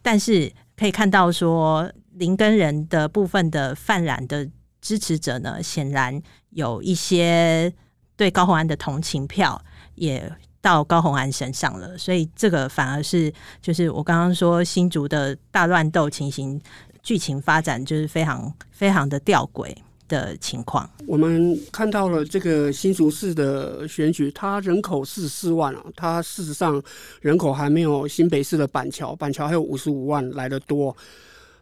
[0.00, 4.48] 但是可以看到说林根人的部分的泛蓝的
[4.80, 7.72] 支持者呢，显然有一些
[8.16, 9.62] 对高虹安的同情票
[9.96, 10.32] 也。
[10.64, 16.58] 到高虹安身上了，所以这个反而是就是我刚刚说新竹的大乱斗情形
[17.02, 19.76] 剧情发展，就是非常非常的吊诡
[20.08, 20.88] 的情况。
[21.06, 26.82] 我们看到了这个新竹市的选举，它人口四十四万啊，它事实上
[27.20, 30.96] 人口还没有新北市的板桥，板桥还有五十五万来得多。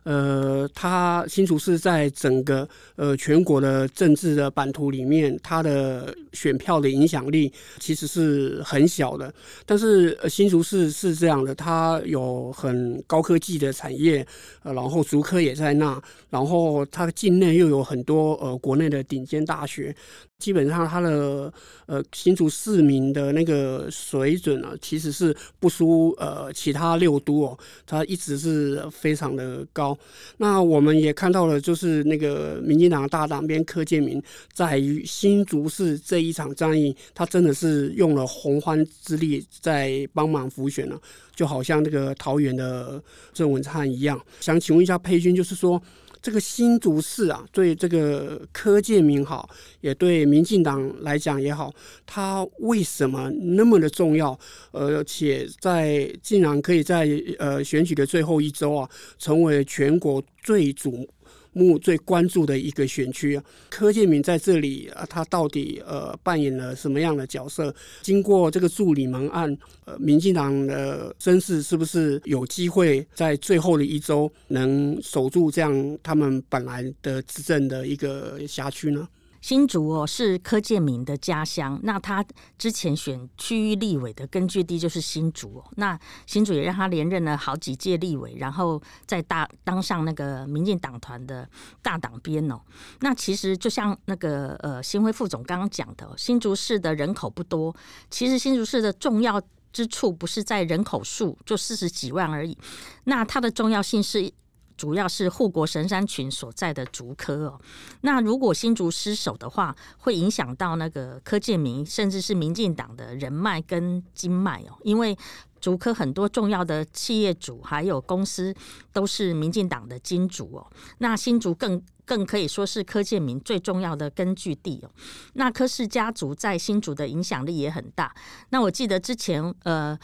[0.04, 9.32] 呃，它新竹市在整个呃全国的政治的版图里面，它的选票的影响力其实是很小的。
[9.64, 14.26] 但是呃新竹市是这样的，它有很高科技的产业，
[14.62, 19.94] 呃，然后竹科也在那，然后它境内又有很多呃国内的顶尖大学。
[20.42, 21.52] 基本上，他的
[21.86, 29.96] 呃新竹市民的那个水准啊，其实是不输呃其他六都哦，他一直是非常的高。
[30.38, 34.20] 那我们也看到了，就是那个民进党大党边柯建铭
[34.52, 41.00] 在于新竹市这一场战役，他真的是用了洪荒之力在帮忙辅选了，
[41.36, 43.00] 就好像那个桃园的
[43.32, 44.20] 郑文灿一样。
[44.40, 45.80] 想请问一下佩君，就是说。
[46.22, 51.74] 这个新竹市啊，对这个柯建明好，也对民进党来讲也好，
[52.06, 54.38] 他为什么那么的重要？
[54.70, 57.08] 而且在竟然可以在
[57.38, 61.08] 呃选举的最后一周啊，成为全国最主。
[61.52, 67.74] 目最关注的一个选区啊，柯建明在这里啊，他到底呃扮演了什么样的角色？
[68.02, 79.08] 经过这个助理门案，呃，民进党的声势是不是有机会在最后的一周能守住这样他们本来的执政的一个辖区呢？
[79.42, 82.24] 新竹哦，是柯建铭的家乡，那他
[82.56, 85.64] 之前选区域立委的根据地就是新竹哦。
[85.76, 91.46] 那新竹也让他连任了好几届立委，然后再大当上那个民进党团的
[91.82, 92.60] 大党鞭哦。
[93.00, 97.74] 那其实就像那个呃新辉副总刚刚讲的，新竹市的人口不多，
[98.08, 102.56] 其实新竹市的重要之处不是在人口数，就四十几万而已。
[103.04, 104.32] 那它的重要性是。
[104.82, 107.60] 主要是护国神山群所在的竹科哦。
[108.00, 114.76] 那如果新竹失守的话，会影响到那个柯建铭，甚至是民进党的人脉跟经脉哦。
[114.82, 115.16] 因为
[115.60, 118.52] 竹科很多重要的企业主还有公司
[118.92, 120.66] 都是民进党的金主哦。
[120.98, 124.90] 那新竹更更可以说是柯建铭最重要的根据地哦。
[125.34, 128.12] 那柯氏家族在新竹的影响力也很大。
[128.48, 129.96] 那我记得之前呃。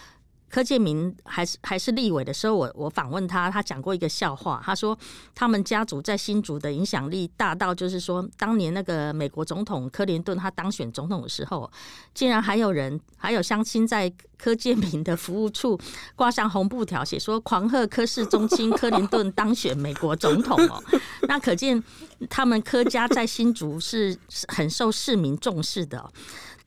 [0.51, 4.63] 柯建铭还是还是立委的时候，我我访问他，他讲过一个笑话。
[4.65, 4.99] 他说
[5.35, 11.71] 他们家族在新竹的影响力大到，就是说当年那个美国总统克林顿他当选总统的时候，
[12.15, 15.79] 竟然还有人还有乡亲在柯建铭的服务处
[16.15, 20.83] 挂上红布条，写说狂贺柯氏宗亲克林顿当选美国总统哦。
[21.29, 21.83] 那可见
[22.31, 24.17] 他们柯家在新竹是
[24.49, 26.11] 很受市民重视的。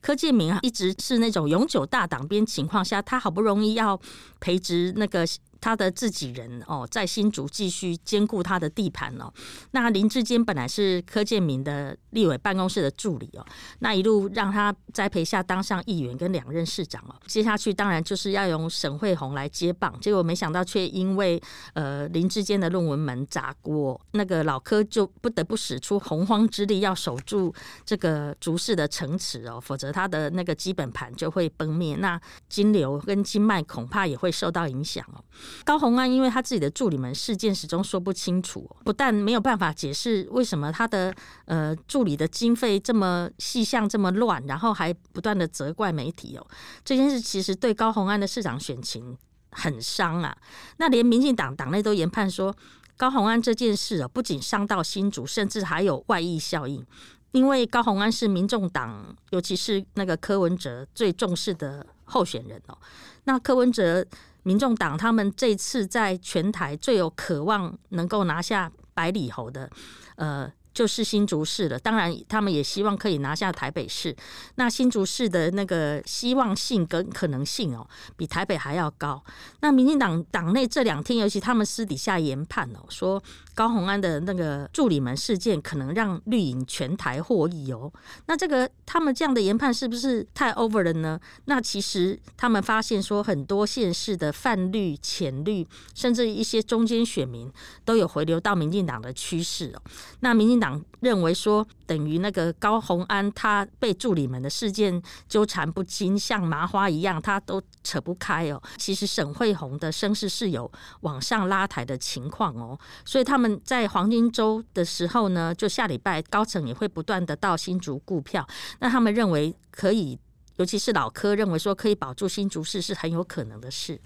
[0.02, 4.00] 柯建明啊，一直是那种永久大党边情况下，他好不容易要
[4.40, 5.26] 培植那个。
[5.62, 9.32] 他的自己人哦，在新竹继续兼顾他的地盘哦。
[9.72, 13.46] 那林志坚本来是柯建铭的立委办公室的助理哦，
[13.80, 17.16] 那一路让他栽培下当上议员跟两任市长哦。
[17.28, 21.42] 接下去当然就是要用沈慧虹来接棒，结果没想到却因为
[21.74, 27.54] 呃林志坚的论文门砸锅，那个老柯就不得不使出洪荒之力要守住
[27.86, 32.20] 这个竹市的城池哦，否则他的那个基本盘就会崩灭，那
[32.50, 35.24] 金流跟金脉恐怕也会受到影响哦。
[35.64, 41.14] 高虹安因为他自己的助理们事件始终说不清楚，不但没有办法解释为什么他的
[41.46, 46.48] 呃助理的经费这么细项这么乱，然后还不断的责怪媒体哦。
[46.84, 49.18] 这件事其实对高虹安的市长选情
[49.52, 50.36] 很伤啊。
[50.78, 52.56] 那连民进党党内都研判说，
[52.98, 56.86] 高虹安这件事哦，不仅伤到新竹，甚至还有外溢效应。
[57.32, 62.78] 因为高虹安是民众党，尤其是那个柯文哲最重视的候选人哦。
[63.24, 64.06] 那柯文哲。
[64.44, 69.70] 民众党他们这次在全台最有渴望能够拿下百里侯的，
[70.16, 70.52] 呃。
[70.74, 74.16] 就是新竹市了，当然他们也希望可以拿下台北市。
[74.56, 79.22] 那新竹市的那个希望性跟可能性哦，比台北还要高。
[79.60, 83.22] 那民进党党内这两天，尤其他们私底下研判哦，说
[83.54, 87.92] 高红安的那个助理们事件可能让绿营全台获益哦。
[88.28, 91.20] 那这个他们这样的研判是不是太 over 了呢？
[91.46, 97.52] 那其实他们发现说，很多县市的泛绿、浅绿，甚至一些中间选民
[97.84, 99.82] 都有回流到民进党的趋势哦。
[100.22, 108.62] 那民进党认为说，等于那个高虹安他被助理们的事件纠缠不清，像麻花一样，他都扯不开哦。
[108.78, 118.48] 其实沈慧红的声势是有往上拉抬的情况哦，所以他们在黄金周的时候呢，就下礼拜高层也会不断的到新竹顾票。
[118.80, 120.18] 那他们认为可以，
[120.58, 124.00] 尤其是老柯认为说可以保住新竹市是很有可能的事。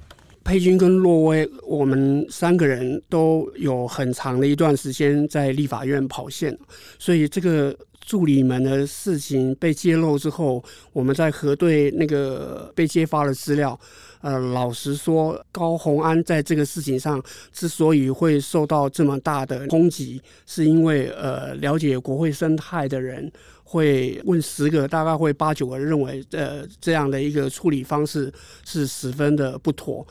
[0.45, 6.55] 佩君跟洛威，我们三个人都有很长的一段时间在立法院跑线，
[6.99, 13.77] 所以这个助理们的事情被揭露之后，我们在核对那个被揭发的资料。
[14.21, 23.31] 呃，老实说，高虹安在这个事情上之所以会受到这么大的攻击，是因为呃，了解国会生态的人
[23.63, 30.05] 会问十个，大概会八九个认为，呃，这样的一个处理方式是十分的不妥。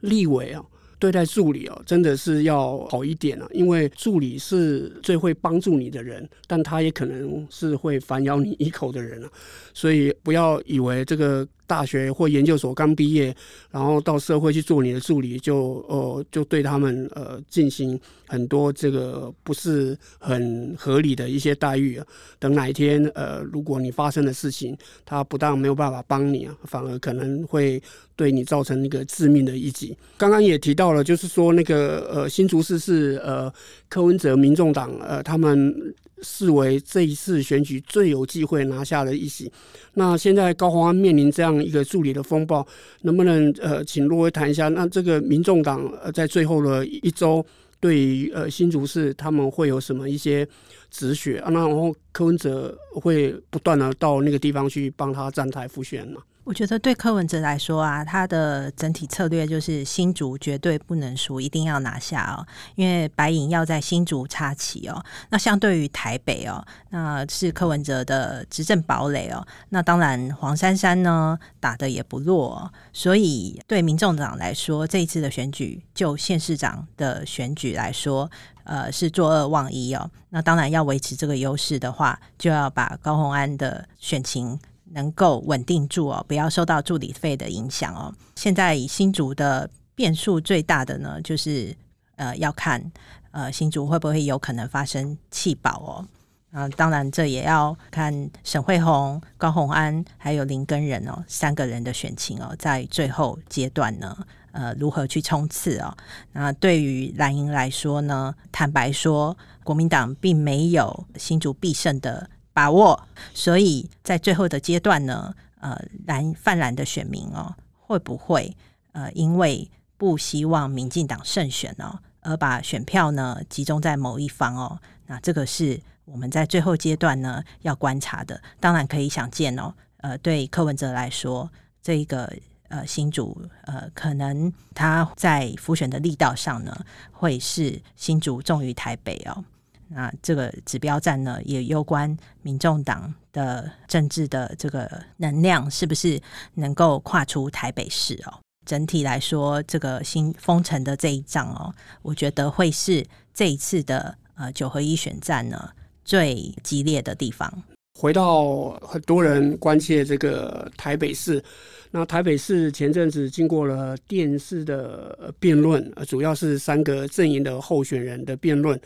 [0.00, 0.64] 立委啊，
[0.98, 9.30] 对待助理啊，真的是要好一点啊，因为助理是最会帮助你的人，但他也可能是会反咬你一口的人啊，
[9.74, 11.46] 所以不要以为这个。
[11.68, 13.32] 大学或研究所刚毕业，
[13.70, 22.06] 然后到社会去做你的助理，就呃就对他们呃进行很多这个不是很合理的一些待遇啊。
[22.38, 27.80] 等哪一天呃，如果你发生的事情，他不但没有办法帮你啊，反而可能会
[28.16, 29.94] 对你造成一个致命的一击。
[30.16, 33.52] 刚刚也提到了，就是说那个呃新竹市是呃
[33.90, 35.94] 柯文哲民众党呃他们。
[36.22, 39.50] 视为这一次选举最有机会拿下的一席。
[39.94, 42.66] 那现在高虹安面临这样一个助理的风暴，
[43.02, 44.68] 能不能呃，请洛威谈一下？
[44.68, 47.44] 那这个民众党呃，在最后的一周，
[47.80, 50.46] 对于呃新竹市他们会有什么一些
[50.90, 51.50] 止血啊？
[51.50, 56.22] 那然后柯文哲会不断的到那个地方去帮他站台复选吗？
[56.48, 62.40] 我觉得对柯文哲来说啊，他的整体策略就是新竹绝对不能输，一定要拿下哦。
[62.74, 65.04] 因为白影要在新竹插旗哦。
[65.28, 69.46] 那相对于台北哦，那是柯文哲的执政堡垒哦。
[69.68, 78.30] 那当然黄珊珊呢打得也不弱哦，所以对民众党来说，这一次的选举就县市长的选举来说，
[78.64, 80.10] 呃，是作二忘一哦。
[80.30, 84.58] 那当然要维持这个优势的话，就要把高虹安的选情。
[84.92, 88.14] 能够稳定住哦，不要受到助理费的影响哦。
[88.36, 91.76] 现在新竹的变数最大的呢，就是
[92.16, 92.90] 呃，要看
[93.30, 96.08] 呃新竹会不会有可能发生弃保哦。
[96.50, 104.16] 啊，当然这也要看沈慧虹、高虹安还有林根仁哦三个人的选情哦，在最后阶段呢，
[104.52, 105.94] 呃，如何去冲刺哦？
[106.32, 113.00] 那对于蓝营来说呢，坦白说，国民党并没有新竹必胜的把握，
[113.32, 117.54] 所以在最后的阶段呢，呃，蓝泛蓝的选民哦，
[117.86, 118.56] 会不会
[118.90, 124.80] 呃，因为不希望民进党胜选哦，而把选票呢集中在某一方哦？
[125.06, 125.80] 那这个是。
[126.10, 129.74] 我们在最后阶段呢，要观察的，当然可以想见哦。
[129.98, 131.50] 呃，对柯文哲来说，
[131.82, 132.32] 这一个
[132.68, 136.74] 呃新竹呃，可能他在辅选的力道上呢，
[137.12, 139.44] 会是新竹重于台北哦。
[139.88, 146.20] 那这个指标战呢，也攸关民众党的政治的这个能量是不是
[146.54, 148.38] 能够跨出台北市哦。
[148.64, 155.70] 整体来说，这个新封城的这一仗哦，我觉得会是这一次的呃九合一选战呢。
[156.04, 157.52] 最激烈的地方。
[158.00, 161.44] 回到很多人关切这个台北市，
[161.90, 168.80] 那台北市前阵子经过了电视的辩论，主要是三个阵营的候选人的辩论，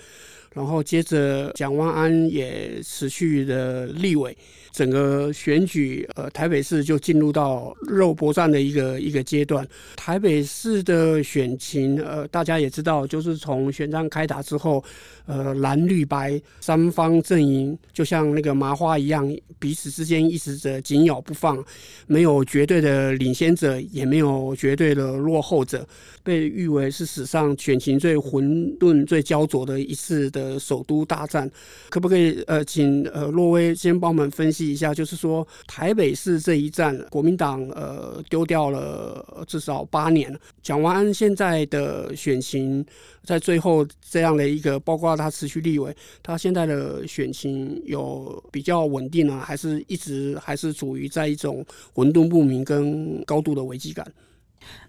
[0.54, 4.36] 然后接着蒋万安也持续的立委。
[4.72, 9.68] 整个选举，呃，台北市就进入到肉搏战的一个一个阶段。
[9.96, 14.82] 台北市的选情，呃，大家也知道，就是从选战开打之后，
[15.26, 21.62] 呃，蓝绿白三方阵营就像那个麻花一样，彼此之间一直着紧咬不放，
[22.06, 25.86] 没有绝对的领先者，也没有绝对的落后者，
[26.22, 28.44] 被誉为是史上选情最混
[28.78, 31.50] 沌、最焦灼的一次的首都大战。
[31.90, 34.62] 可不可以，呃，请呃若威先帮我们分析？
[34.72, 40.32] 一下，就是说台北市这一战，国民党呃丢掉了至少八年。
[40.62, 42.84] 蒋万安现在的选情，
[43.24, 54.06] 在最后这样的一个，包括他持续立委，他现在的选情有比较稳定啊，还是一直还是处于在一种混沌不明跟高度的危机感？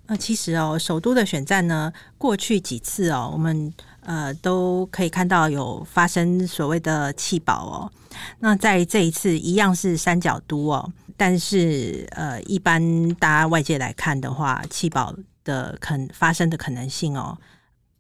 [0.06, 7.92] 那，其实哦，首都的选战呢，过去几次哦，我们呃都可以看到有发生所谓的弃保哦。
[8.40, 17.38] 那在这一次一样是三角都哦，但是呃，一般大家外界来看的话，弃保的可能发生的可能性哦，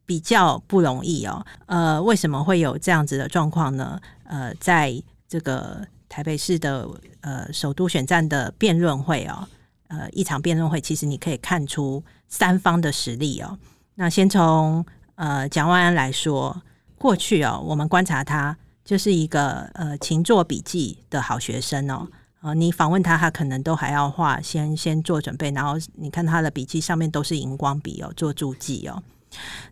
[0.06, 1.46] 比较不容易哦。
[1.66, 4.00] 呃，为什么会有这样子的状况呢？
[4.26, 6.88] 呃，在这个台北市的
[7.22, 9.48] 呃首都选战的辩论会哦。
[9.88, 13.58] 呃，一场辩论会，其实你可以看出三方的实力哦。
[13.96, 14.84] 那先从
[15.16, 16.64] 呃蒋万安来说，
[16.98, 22.08] 过去哦，我们观察他就是一个呃勤做笔记的好学生哦。
[22.44, 29.02] 啊，你访问他，他可能都还要画，先先做准备，然后你看他的笔记上面都是荧光笔哦，做注记哦。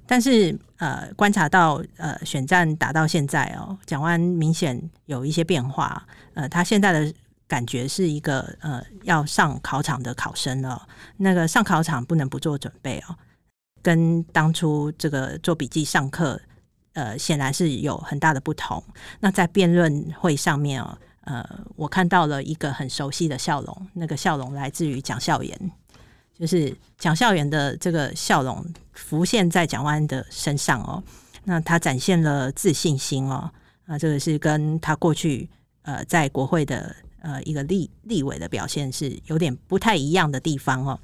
[0.08, 6.08] 但是呃，观察到呃选战打到现在哦，蒋万明显有一些变化。
[6.34, 7.14] 呃，他现在的。
[7.52, 13.16] 感觉是一个呃要上考场的考生了，那个上考场不能不做准备哦，
[13.84, 16.40] 跟当初这个做笔记上课，
[16.94, 18.82] 呃显然是有很大的不同。
[19.20, 20.98] 那在辩论会上面哦，
[21.32, 25.72] 呃，我看到了一个很熟悉的笑容，那个笑容来自于蒋孝严，
[26.38, 31.02] 就是蒋孝严的这个笑容浮现在蒋万的身上哦，
[31.46, 33.50] 那他展现了自信心哦，
[33.86, 35.50] 啊，这个是跟他过去
[35.84, 36.94] 呃在国会的。
[37.24, 41.00] 呃，一个立立委的表现是有点不太一样的地方哦。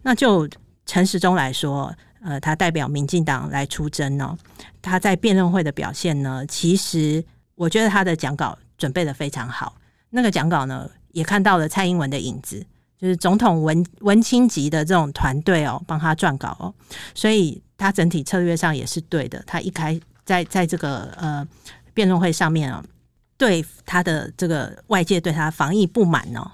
[0.00, 0.48] 那就
[0.86, 4.34] 陈时中来说，呃，他代表民进党来出征哦。
[4.80, 7.22] 他在辩论会的表现呢，其实
[7.54, 9.76] 我觉得他的讲稿准备得非常好。
[10.08, 12.64] 那个讲稿呢，也看到了蔡英文的影子，
[12.98, 16.72] 就是总统文文青级的这种团队哦，帮他撰稿哦。
[17.14, 19.42] 所以他整体策略上也是对的。
[19.46, 21.46] 他一开在在这个呃
[21.92, 22.88] 辩论会上面啊、哦。
[23.36, 26.50] 对他的这个外界对他防疫不满哦，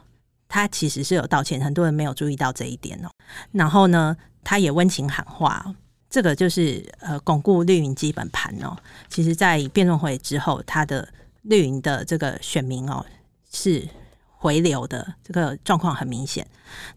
[0.46, 3.08] 他其实是有道歉，很多人没有注意到这一点哦。
[3.52, 5.64] 然后呢，他也温情喊话，
[6.10, 8.76] 这个就是呃巩固绿营基本盘哦。
[9.08, 11.08] 其实，在辩论会之后，他的
[11.44, 13.06] 绿营的这个选民哦
[13.50, 13.88] 是
[14.36, 16.46] 回流的，这个状况很明显。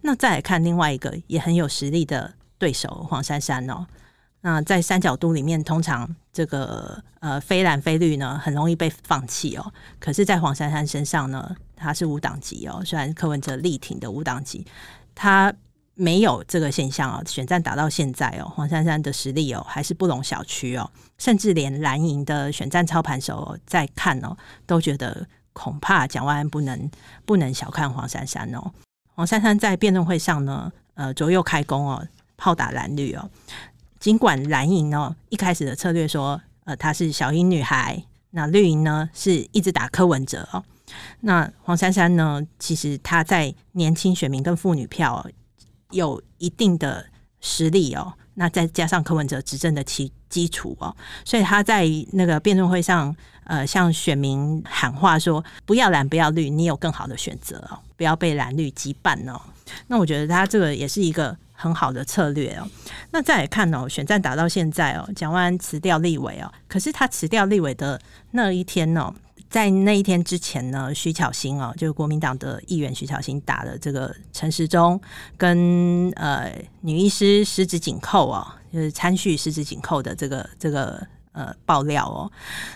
[0.01, 3.85] 那再来看另外一个也很有实力的对手黄珊珊哦。
[4.41, 9.73] 那在三角都里面，通常这个呃非蓝非绿呢，很容易被放弃哦。
[9.99, 14.65] 可是，在黄珊珊身上呢，他是无党籍哦，虽然柯文哲力挺的无党籍，
[15.15, 15.53] 他
[15.97, 17.21] 没有这个现象哦。
[17.27, 20.89] 选战打到现在哦，黄珊珊的实力哦还是不容小觑哦。
[21.17, 26.89] 甚至连蓝营的选战操盘手、哦、在看哦，都觉得恐怕蒋万安不能
[27.25, 28.71] 不能小看黄珊珊哦。
[29.15, 33.29] 黄珊珊在辩论会上呢，呃左右开弓哦，炮打蓝绿哦。
[33.99, 40.63] 尽管蓝营呢一开始的策略说，呃，她是小英女孩，那绿营呢是一直打柯文哲哦。
[41.21, 45.25] 那黄珊珊呢，其实她在年轻选民跟妇女票
[45.91, 47.05] 有一定的
[47.41, 48.13] 实力哦。
[48.39, 53.15] 那再加上柯文哲执政的基基础哦，所以他在那个辩论会上，
[53.45, 59.41] 呃，向选民喊话说：“不要蓝，不要绿，你有更好的选择哦，不要被蓝绿羁绊哦。”
[59.88, 62.69] 那我觉得他这个也是一个很好的策略哦。
[63.09, 67.99] 那再来看哦，选战打到现在哦，蒋万安辞掉立委哦，可是他辞掉立委的
[68.31, 69.11] 那一天哦。
[69.49, 74.99] 在那一天之前呢，徐巧芯哦，就是国民党的议员徐巧芯打了这个陈时中
[75.37, 82.31] 跟呃女医师十指紧扣哦，就是参叙十指紧扣的这个这个呃爆料哦。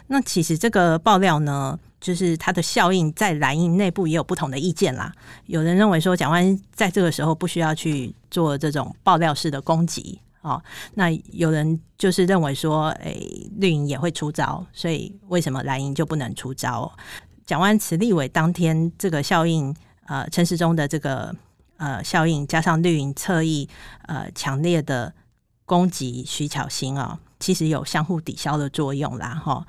[0.08, 5.12] 那其实这个爆料呢，就是它的效应在蓝营内部也有不同的意见啦。
[5.48, 10.20] 有人认为说，蒋万在这个时候不需要去做这种爆料式的攻击。
[10.42, 10.62] 哦，
[10.96, 16.92] 那有人就是认为说，诶、欸，绿营也会出招，所以为什么蓝营就不能出招？
[17.46, 19.76] 蒋万安辞立委当天，这个效应，
[20.08, 21.36] 呃，陈时中的这个
[21.78, 23.70] 呃效应，加上绿营侧翼
[24.08, 25.14] 呃强烈的
[25.66, 29.40] 攻击徐巧芯啊，其实有相互抵消的作用啦。
[29.44, 29.64] 哈、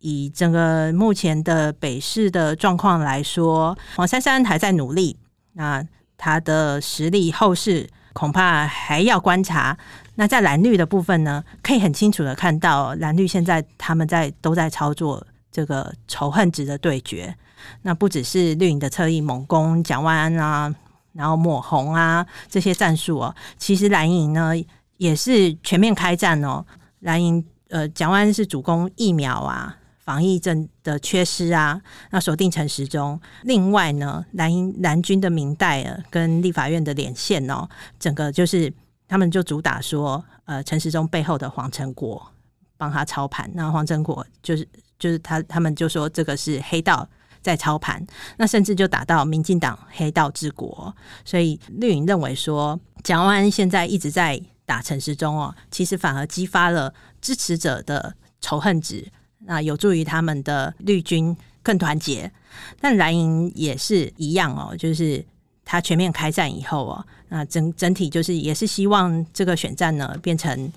[0.00, 5.16] 以整个目前的北市的状况来说，黄珊珊还在努力，
[5.52, 9.78] 那他的实力后市恐怕还要观察。
[10.18, 17.34] 那在蓝绿的部分呢，可以很清楚的看到，蓝绿现在他们在都在操作这个仇恨值的对决。
[17.82, 20.74] 那不只是绿营的侧翼猛攻蒋万安啊，
[21.12, 24.52] 然后抹红啊这些战术哦，其实蓝营呢
[24.96, 26.64] 也是全面开战哦。
[27.00, 31.78] 蓝营呃，蒋万安是主攻疫苗啊、防疫症的缺失啊，
[32.10, 33.20] 那锁定陈时中。
[33.42, 37.68] 另外呢，蓝营蓝军的民代啊，跟立法院的连线哦，
[38.00, 38.72] 整个就是。
[39.08, 42.30] 他们就主打说，呃，陈时中背后的黄成国
[42.76, 47.08] 帮他操盘，那黄成国就是就是他，他们就说这个是黑道
[47.40, 48.04] 在操盘，
[48.36, 50.94] 那甚至就打到民进党黑道治国，
[51.24, 59.06] 所以绿营认为说，蒋万安现在一直在打陈时中哦，其实反而激发了支持者的仇恨值，
[59.38, 62.32] 那有助于他们的绿军更团结，
[62.80, 65.24] 但蓝营也是一样哦，就是。
[65.68, 70.72] 他全面开战以后哦，那整整体就是也是希望这个选战呢变成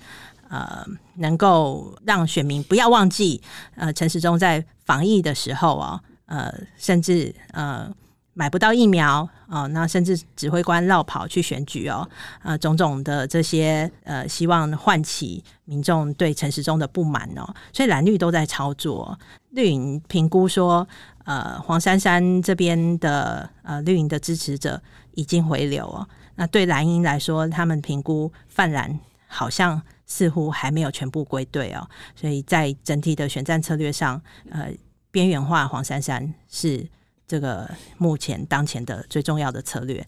[0.48, 0.84] 呃
[1.14, 3.40] 能够让选民不要忘记
[3.76, 7.88] 呃陈时中在防疫的时候哦，呃甚至呃
[8.34, 12.08] 买不到疫苗哦，那甚至指挥官绕跑去选举哦，
[12.42, 19.16] 呃种种的这些呃希望唤起民众对陈时中的不满哦，所以蓝绿都在操作，
[19.50, 20.84] 绿营评估说。
[21.30, 26.08] 呃，黄珊珊这边的呃绿营的支持者已经回流哦。
[26.34, 31.88] 那对蓝营来说，他们评估泛蓝好像似乎还没有全部归队哦。
[32.16, 34.20] 所以在整体的选战策略上，
[34.50, 34.72] 呃，
[35.12, 36.84] 边缘化黄珊珊是
[37.28, 40.04] 这个目前当前的最重要的策略，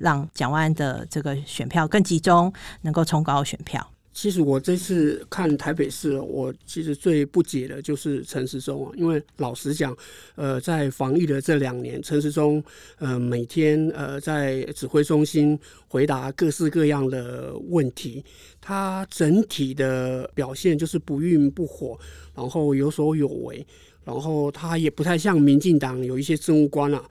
[0.00, 2.50] 让蒋万安的这个选票更集中，
[2.80, 3.86] 能够冲高选票。
[4.12, 9.96] 其实我这次看台北市，我其实最不解的就是陈时中啊，因为老实讲，
[10.34, 12.62] 呃，在防疫的这两年，陈时中
[12.98, 15.58] 呃每天呃在指挥中心
[15.88, 18.22] 回答各式各样的问题，
[18.60, 21.98] 他整体的表现就是不温不火，
[22.34, 23.66] 然后有所有为，
[24.04, 27.02] 然后他也不太像民进党有一些政务官啊。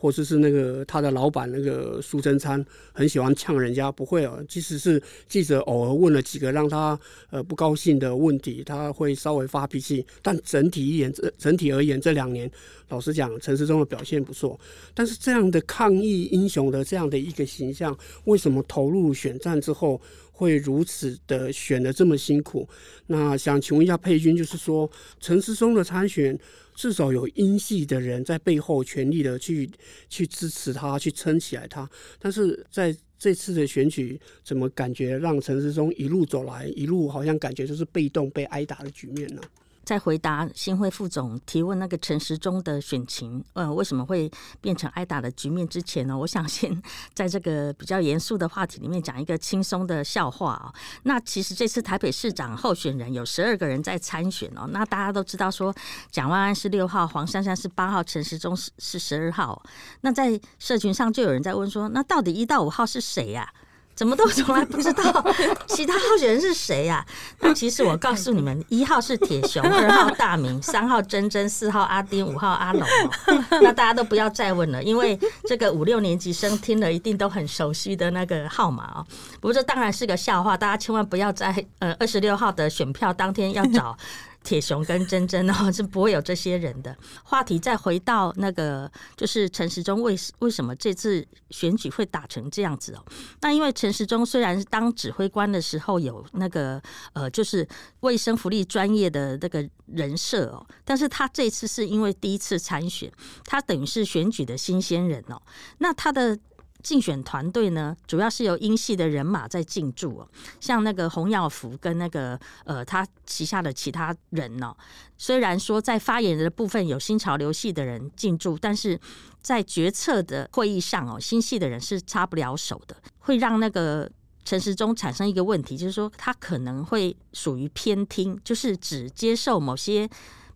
[0.00, 4.42] 或者是那个他的老板那个苏贞昌很喜欢呛人家，不会哦。
[4.48, 6.98] 即使是记者偶尔问了几个让他
[7.28, 10.04] 呃不高兴的问题，他会稍微发脾气。
[10.22, 12.50] 但整体而言，这整体而言，这两年
[12.88, 14.58] 老实讲，陈时中的表现不错。
[14.94, 17.94] 但是这样的抗疫英雄的这样的一个形象，
[18.24, 20.00] 为什么投入选战之后
[20.40, 22.66] 会如此的选的这么辛苦？
[23.08, 26.38] 那想请问一下佩君，就是说陈思松的参选。
[26.72, 29.68] 至少有英系的人在背后全力的去
[30.08, 31.86] 去支持他，去撑起来他。
[32.18, 39.42] 但是在这次的选举，怎么感觉让陈思松一路走来，一路好像感觉就是被动被挨打的局面呢？
[39.84, 46.16] 在回答新会副总提问那个陈时中的选情，呃，为什么会变成挨打的局面之前呢？
[46.16, 46.80] 我想先
[47.12, 50.72] 在这个比较严肃的话题里面讲一个轻松的笑话哦。
[51.04, 54.68] 那其实这次台北市长候选人有十二个人在参选哦。
[54.70, 55.74] 那大家都知道说，
[56.10, 59.60] 蒋万安是六号，黄珊珊是八号，陈时中是是十二号。
[60.02, 63.52] 那在社群上就有人在问说，那到底一到五号是谁呀？
[64.00, 65.02] 怎么都从来不知道
[65.68, 67.06] 其他候选人是谁呀、啊？
[67.40, 73.44] 那其实我告诉你们，一号是铁雄，二号大明， 三号珍珍，四号阿丁，五号阿龙哦。
[73.60, 79.06] 那大家都不要再问了，因为这个五六年级生听了一定都很熟悉的那个号码哦。
[79.38, 83.94] 不过这当然是个笑话，大家千万不要在呃二十六号的选票当天要找。
[84.42, 86.96] 铁雄跟珍珍 哦，是不会有这些人的。
[87.22, 93.04] 话题再回到那个，就是陈时中为为什么这次选举会打成这样子哦？
[93.42, 96.82] 那因为陈时中虽然当指挥官的时候有那个
[97.12, 97.66] 呃，就是
[98.00, 103.10] 卫生福利专业的那个人设哦，但是他这次是因为第一次参选，
[103.44, 105.40] 他等于是选举的新鲜人哦，
[105.78, 106.38] 那他的。
[106.82, 110.28] 竞选团队呢，主要是由英系的人马在进驻哦，
[110.60, 114.76] 像那个洪耀福跟那个呃，他旗下的其他人哦，
[115.16, 118.98] 虽然说在发言人的部分有新潮流系的人进驻，但是
[119.40, 124.10] 在决策的会议上哦，新系的人是插不了手的，会让那个
[124.44, 130.08] 陈时中产生一个问题，就是说他可能会属于偏听，就是只接受某些。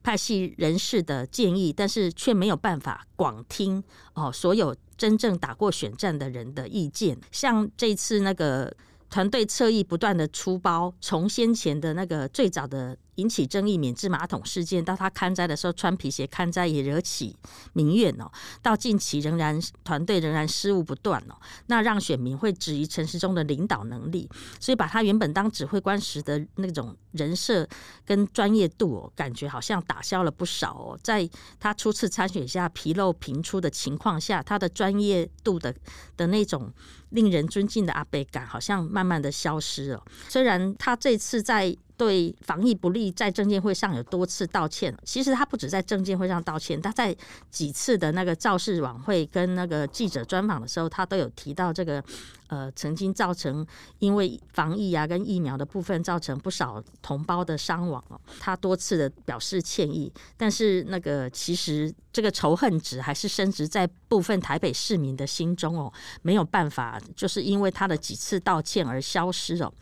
[0.04, 3.82] 派系人士的建议，但是却没有办法广听
[4.12, 7.18] 哦，所有真正打过选战的人的意见。
[7.32, 8.72] 像这次那个
[9.10, 12.96] 团队侧翼不断的出包，从先前的那个最早的。
[13.16, 17.36] 引起争议免治马桶事件，到他勘灾的时候穿皮鞋勘灾也惹起
[17.72, 18.30] 民怨哦。
[18.62, 21.36] 到近期仍然团队仍然失误不断哦，
[21.66, 27.68] 那让选民会质疑陈时中的领导能力，所以把他原本当指挥官时的那种人设
[28.04, 30.98] 跟专业度哦，感觉好像打消了不少哦。
[31.02, 31.28] 在
[31.60, 35.74] 他初次参选下纰漏频出的情况下，他的专业度的
[36.16, 36.72] 的那种
[37.10, 40.04] 令人尊敬的阿伯感，好像慢慢的消失了。
[40.28, 44.94] 虽然他这次在对防疫不力，在证监会上有多次道歉。
[45.04, 47.16] 其实他不止在证监会上道歉，他在
[47.50, 52.04] 几次的那个造势晚会跟那个记者专访的时候，他都有提到这个。
[52.48, 53.66] 呃，曾经造成
[53.98, 65.92] 因为防疫啊跟疫苗的部分造成不少同胞的伤亡哦，他多次的表示歉意，但是那个其实这个仇恨值还是升值在部分台北市民的心中哦，
[66.22, 69.72] 没有办法就是因为他的几次道歉而消失哦。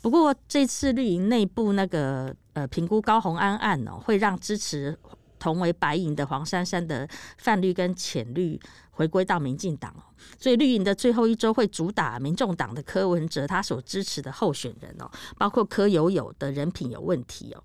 [0.00, 4.98] 不过这次绿营内部那个呃评估高虹安案哦，会让支持
[5.38, 7.06] 同为白营的黄珊珊的
[7.36, 8.58] 泛绿跟浅绿。
[8.96, 10.02] 回归到民进党哦，
[10.38, 17.62] 所以绿营的最后一周会主打民众党的柯文哲，他所支持的候选人哦，包括柯友友的人品有问题哦。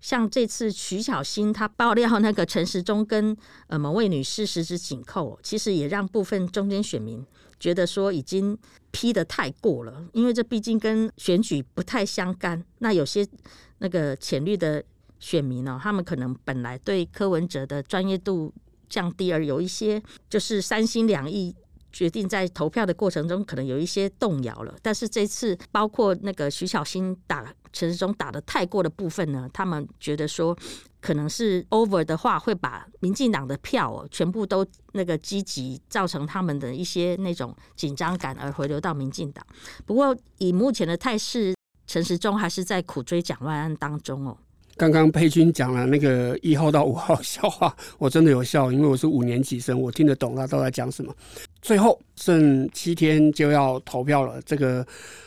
[0.00, 7.22] 像这次徐巧芯他爆料那个陈时中跟呃某位女士十指紧扣，其实也让部分中间选民
[7.58, 8.56] 觉得说已经
[8.90, 12.64] 批得太过了，因为这毕竟跟选举不太相干。
[12.78, 13.26] 那有些
[13.80, 14.82] 那个浅绿的
[15.18, 18.50] 选民呢，他们可能本来对柯文哲的专业度。
[18.90, 21.54] 降低，而有一些就是三心两意，
[21.90, 24.76] 决定在投票的过程中可能有一些动摇了。
[24.82, 30.56] 但是这次包括那个徐巧芯打陈时中打得太过的部分呢，他们觉得说
[31.00, 39.46] 可能是 over 的话，会把民进党的票全部都那个积极，造成他们的一些那种紧张感而回流到民进党。
[39.86, 41.54] 不过以目前的态势，
[41.86, 44.36] 陈时中还是在苦追蒋万安当中哦。
[44.80, 51.14] 刚刚佩君讲了那个一号到五号笑话， 我真的有笑，因为我是五年级生，我听得懂他都在讲什么。
[51.60, 54.82] 最后剩七天就要投票了，这个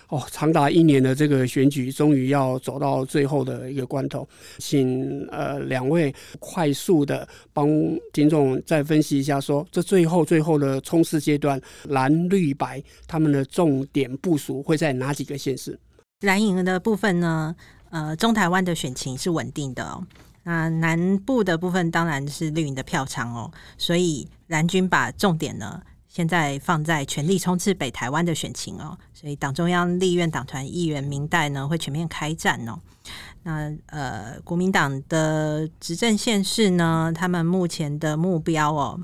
[0.09, 4.27] 哦，长达一年的这个选举终于要走到最后的一个关头，
[4.57, 7.69] 请呃两位快速的帮
[8.11, 15.77] 听众再分析一下说，说这最后最后的冲刺阶段，蓝绿白他们的重点部署会在哪几个县市？
[16.21, 17.55] 蓝营的部分呢？
[17.93, 20.03] 呃，中台湾的选情是稳定的哦。
[20.41, 28.97] 那南部的部分当然是绿营的票仓哦，所以蓝军把重点呢现在放在全力冲刺北台湾的选情哦。
[29.13, 32.79] 所以党中央、立院党团议员明代呢会全面开战哦。
[33.43, 38.99] 那呃，国民党的执政县市呢，他们目前的目标哦，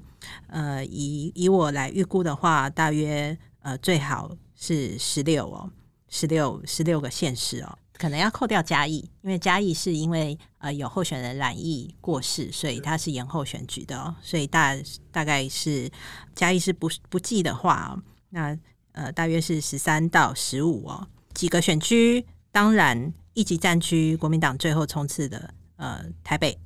[0.47, 5.69] 呃，以以我来预估的话，大约呃最好是十六哦，
[6.09, 7.77] 十六十六个县市哦。
[7.99, 14.15] 可能要扣掉嘉义，因为嘉义是因为呃有候选人染疫过世，所以他是延后选举的哦。
[14.21, 14.73] 所以大
[15.11, 15.91] 大概是
[16.33, 18.57] 嘉义是不不计的话，哦，那
[18.93, 21.05] 呃大约是十三到十五哦。
[21.33, 26.57] 几个选区，当然一级战区，国民党最后冲刺的呃台北、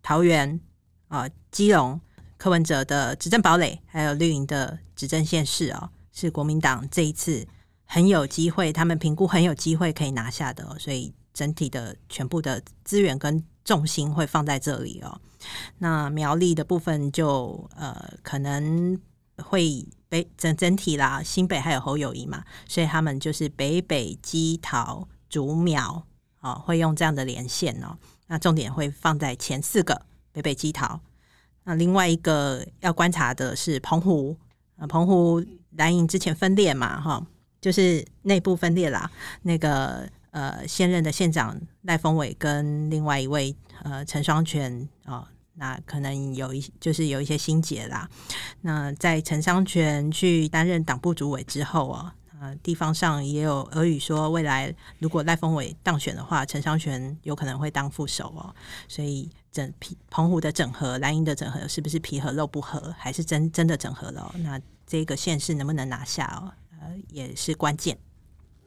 [0.00, 0.60] 桃园
[1.08, 2.00] 啊、呃、基隆，
[2.36, 7.44] 柯文哲的执政堡垒，还有绿营的执政县市哦，是国民党这一次。
[7.90, 15.18] 很有机会，他们评估很有机会可以拿下的，所以整体的全部的资源跟重心会放在这里哦。
[15.78, 19.00] 那苗栗的部分就呃可能
[19.38, 26.04] 会北整整体啦，新北还有侯友宜嘛，所以他们就是北北基桃竹苗
[26.40, 27.96] 哦，会用这样的连线哦。
[28.26, 31.00] 那重点会放在前四个北北基桃。
[31.64, 34.36] 那另外一个要观察的是澎湖，
[34.76, 35.42] 呃，澎湖
[35.76, 37.26] 蓝营之前分裂嘛，哈，
[37.68, 39.10] 就是内部分裂啦。
[39.42, 45.26] 那个呃，现任的县长赖峰伟跟另外一位呃陈双全哦。
[45.56, 48.08] 那可能有一就是有一些心结啦。
[48.62, 58.54] 那在陈双全去担任党部主委之后啊，呃，地方上也有耳语说，未来如果赖峰伟当选的话，陈昌全有可能会当副手哦。
[58.86, 59.70] 所以整
[60.08, 64.34] 澎湖的整合、蓝营的整合，是不是皮和肉不合，还是真真的整合了？
[64.38, 66.48] 那这个县市能不能拿下哦？
[67.10, 67.98] 呃，也是关键。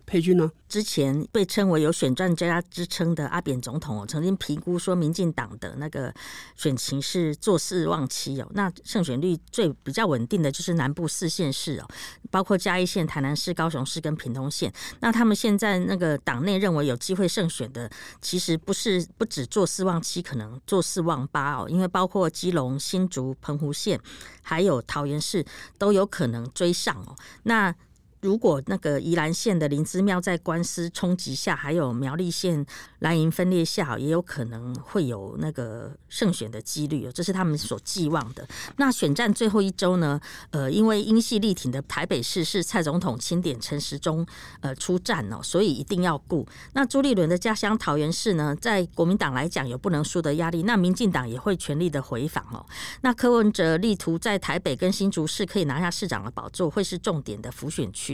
[0.03, 0.51] 佩君呢？
[0.67, 6.13] 之前被称为有选战家之称的阿扁总统，哦曾经评估说，民进党的那个
[6.57, 8.47] 选情是坐四望七哦。
[8.53, 11.87] 那胜选率最比较稳定的就是南部四县市哦，
[12.29, 14.73] 包括嘉义县、台南市、高雄市跟屏东县。
[14.99, 17.89] 那他们现在那个党内认为有机会胜选的，
[18.21, 23.97] 其实不是不止坐四望七，可能坐四望八哦，因为包括基隆、新竹、澎湖县，
[24.41, 25.45] 还有桃园市
[25.77, 27.15] 都有可能追上哦。
[27.43, 27.73] 那
[28.21, 32.63] 如果那个宜兰县的林芝庙在官司冲击下，还有苗栗县
[32.99, 38.47] 蓝营分裂下，也有可能会有那个胜选的几率哦，这是他们所寄望的。
[38.77, 40.21] 那选战最后一周呢？
[40.51, 44.23] 呃，因为英系力挺的台北市是蔡总统钦点陈时中
[44.59, 46.47] 呃出战哦，所以一定要顾。
[46.73, 52.63] 那朱立伦的家乡桃园市呢，在国民党来讲有不能输的压力，那民进党也会全力的回访哦。
[53.01, 58.10] 那柯文哲力图在台北跟新竹市可以拿下市长的宝座，会是重点的浮选区。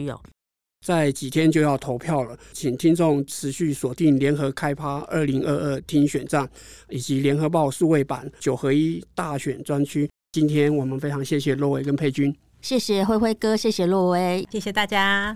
[0.86, 6.48] 在几天就要投票了，请听众持续锁定联合开趴二零二二听选站，
[6.89, 10.08] 以及联合报数位版九合一大选专区。
[10.32, 15.36] 今天我们非常谢谢洛维跟佩君，谢谢辉辉哥，谢谢洛维，谢谢大家。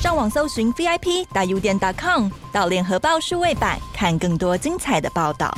[0.00, 5.52] 上网搜寻 VIP 大 U 点 .com，到联合报数位版看更多精彩的报道。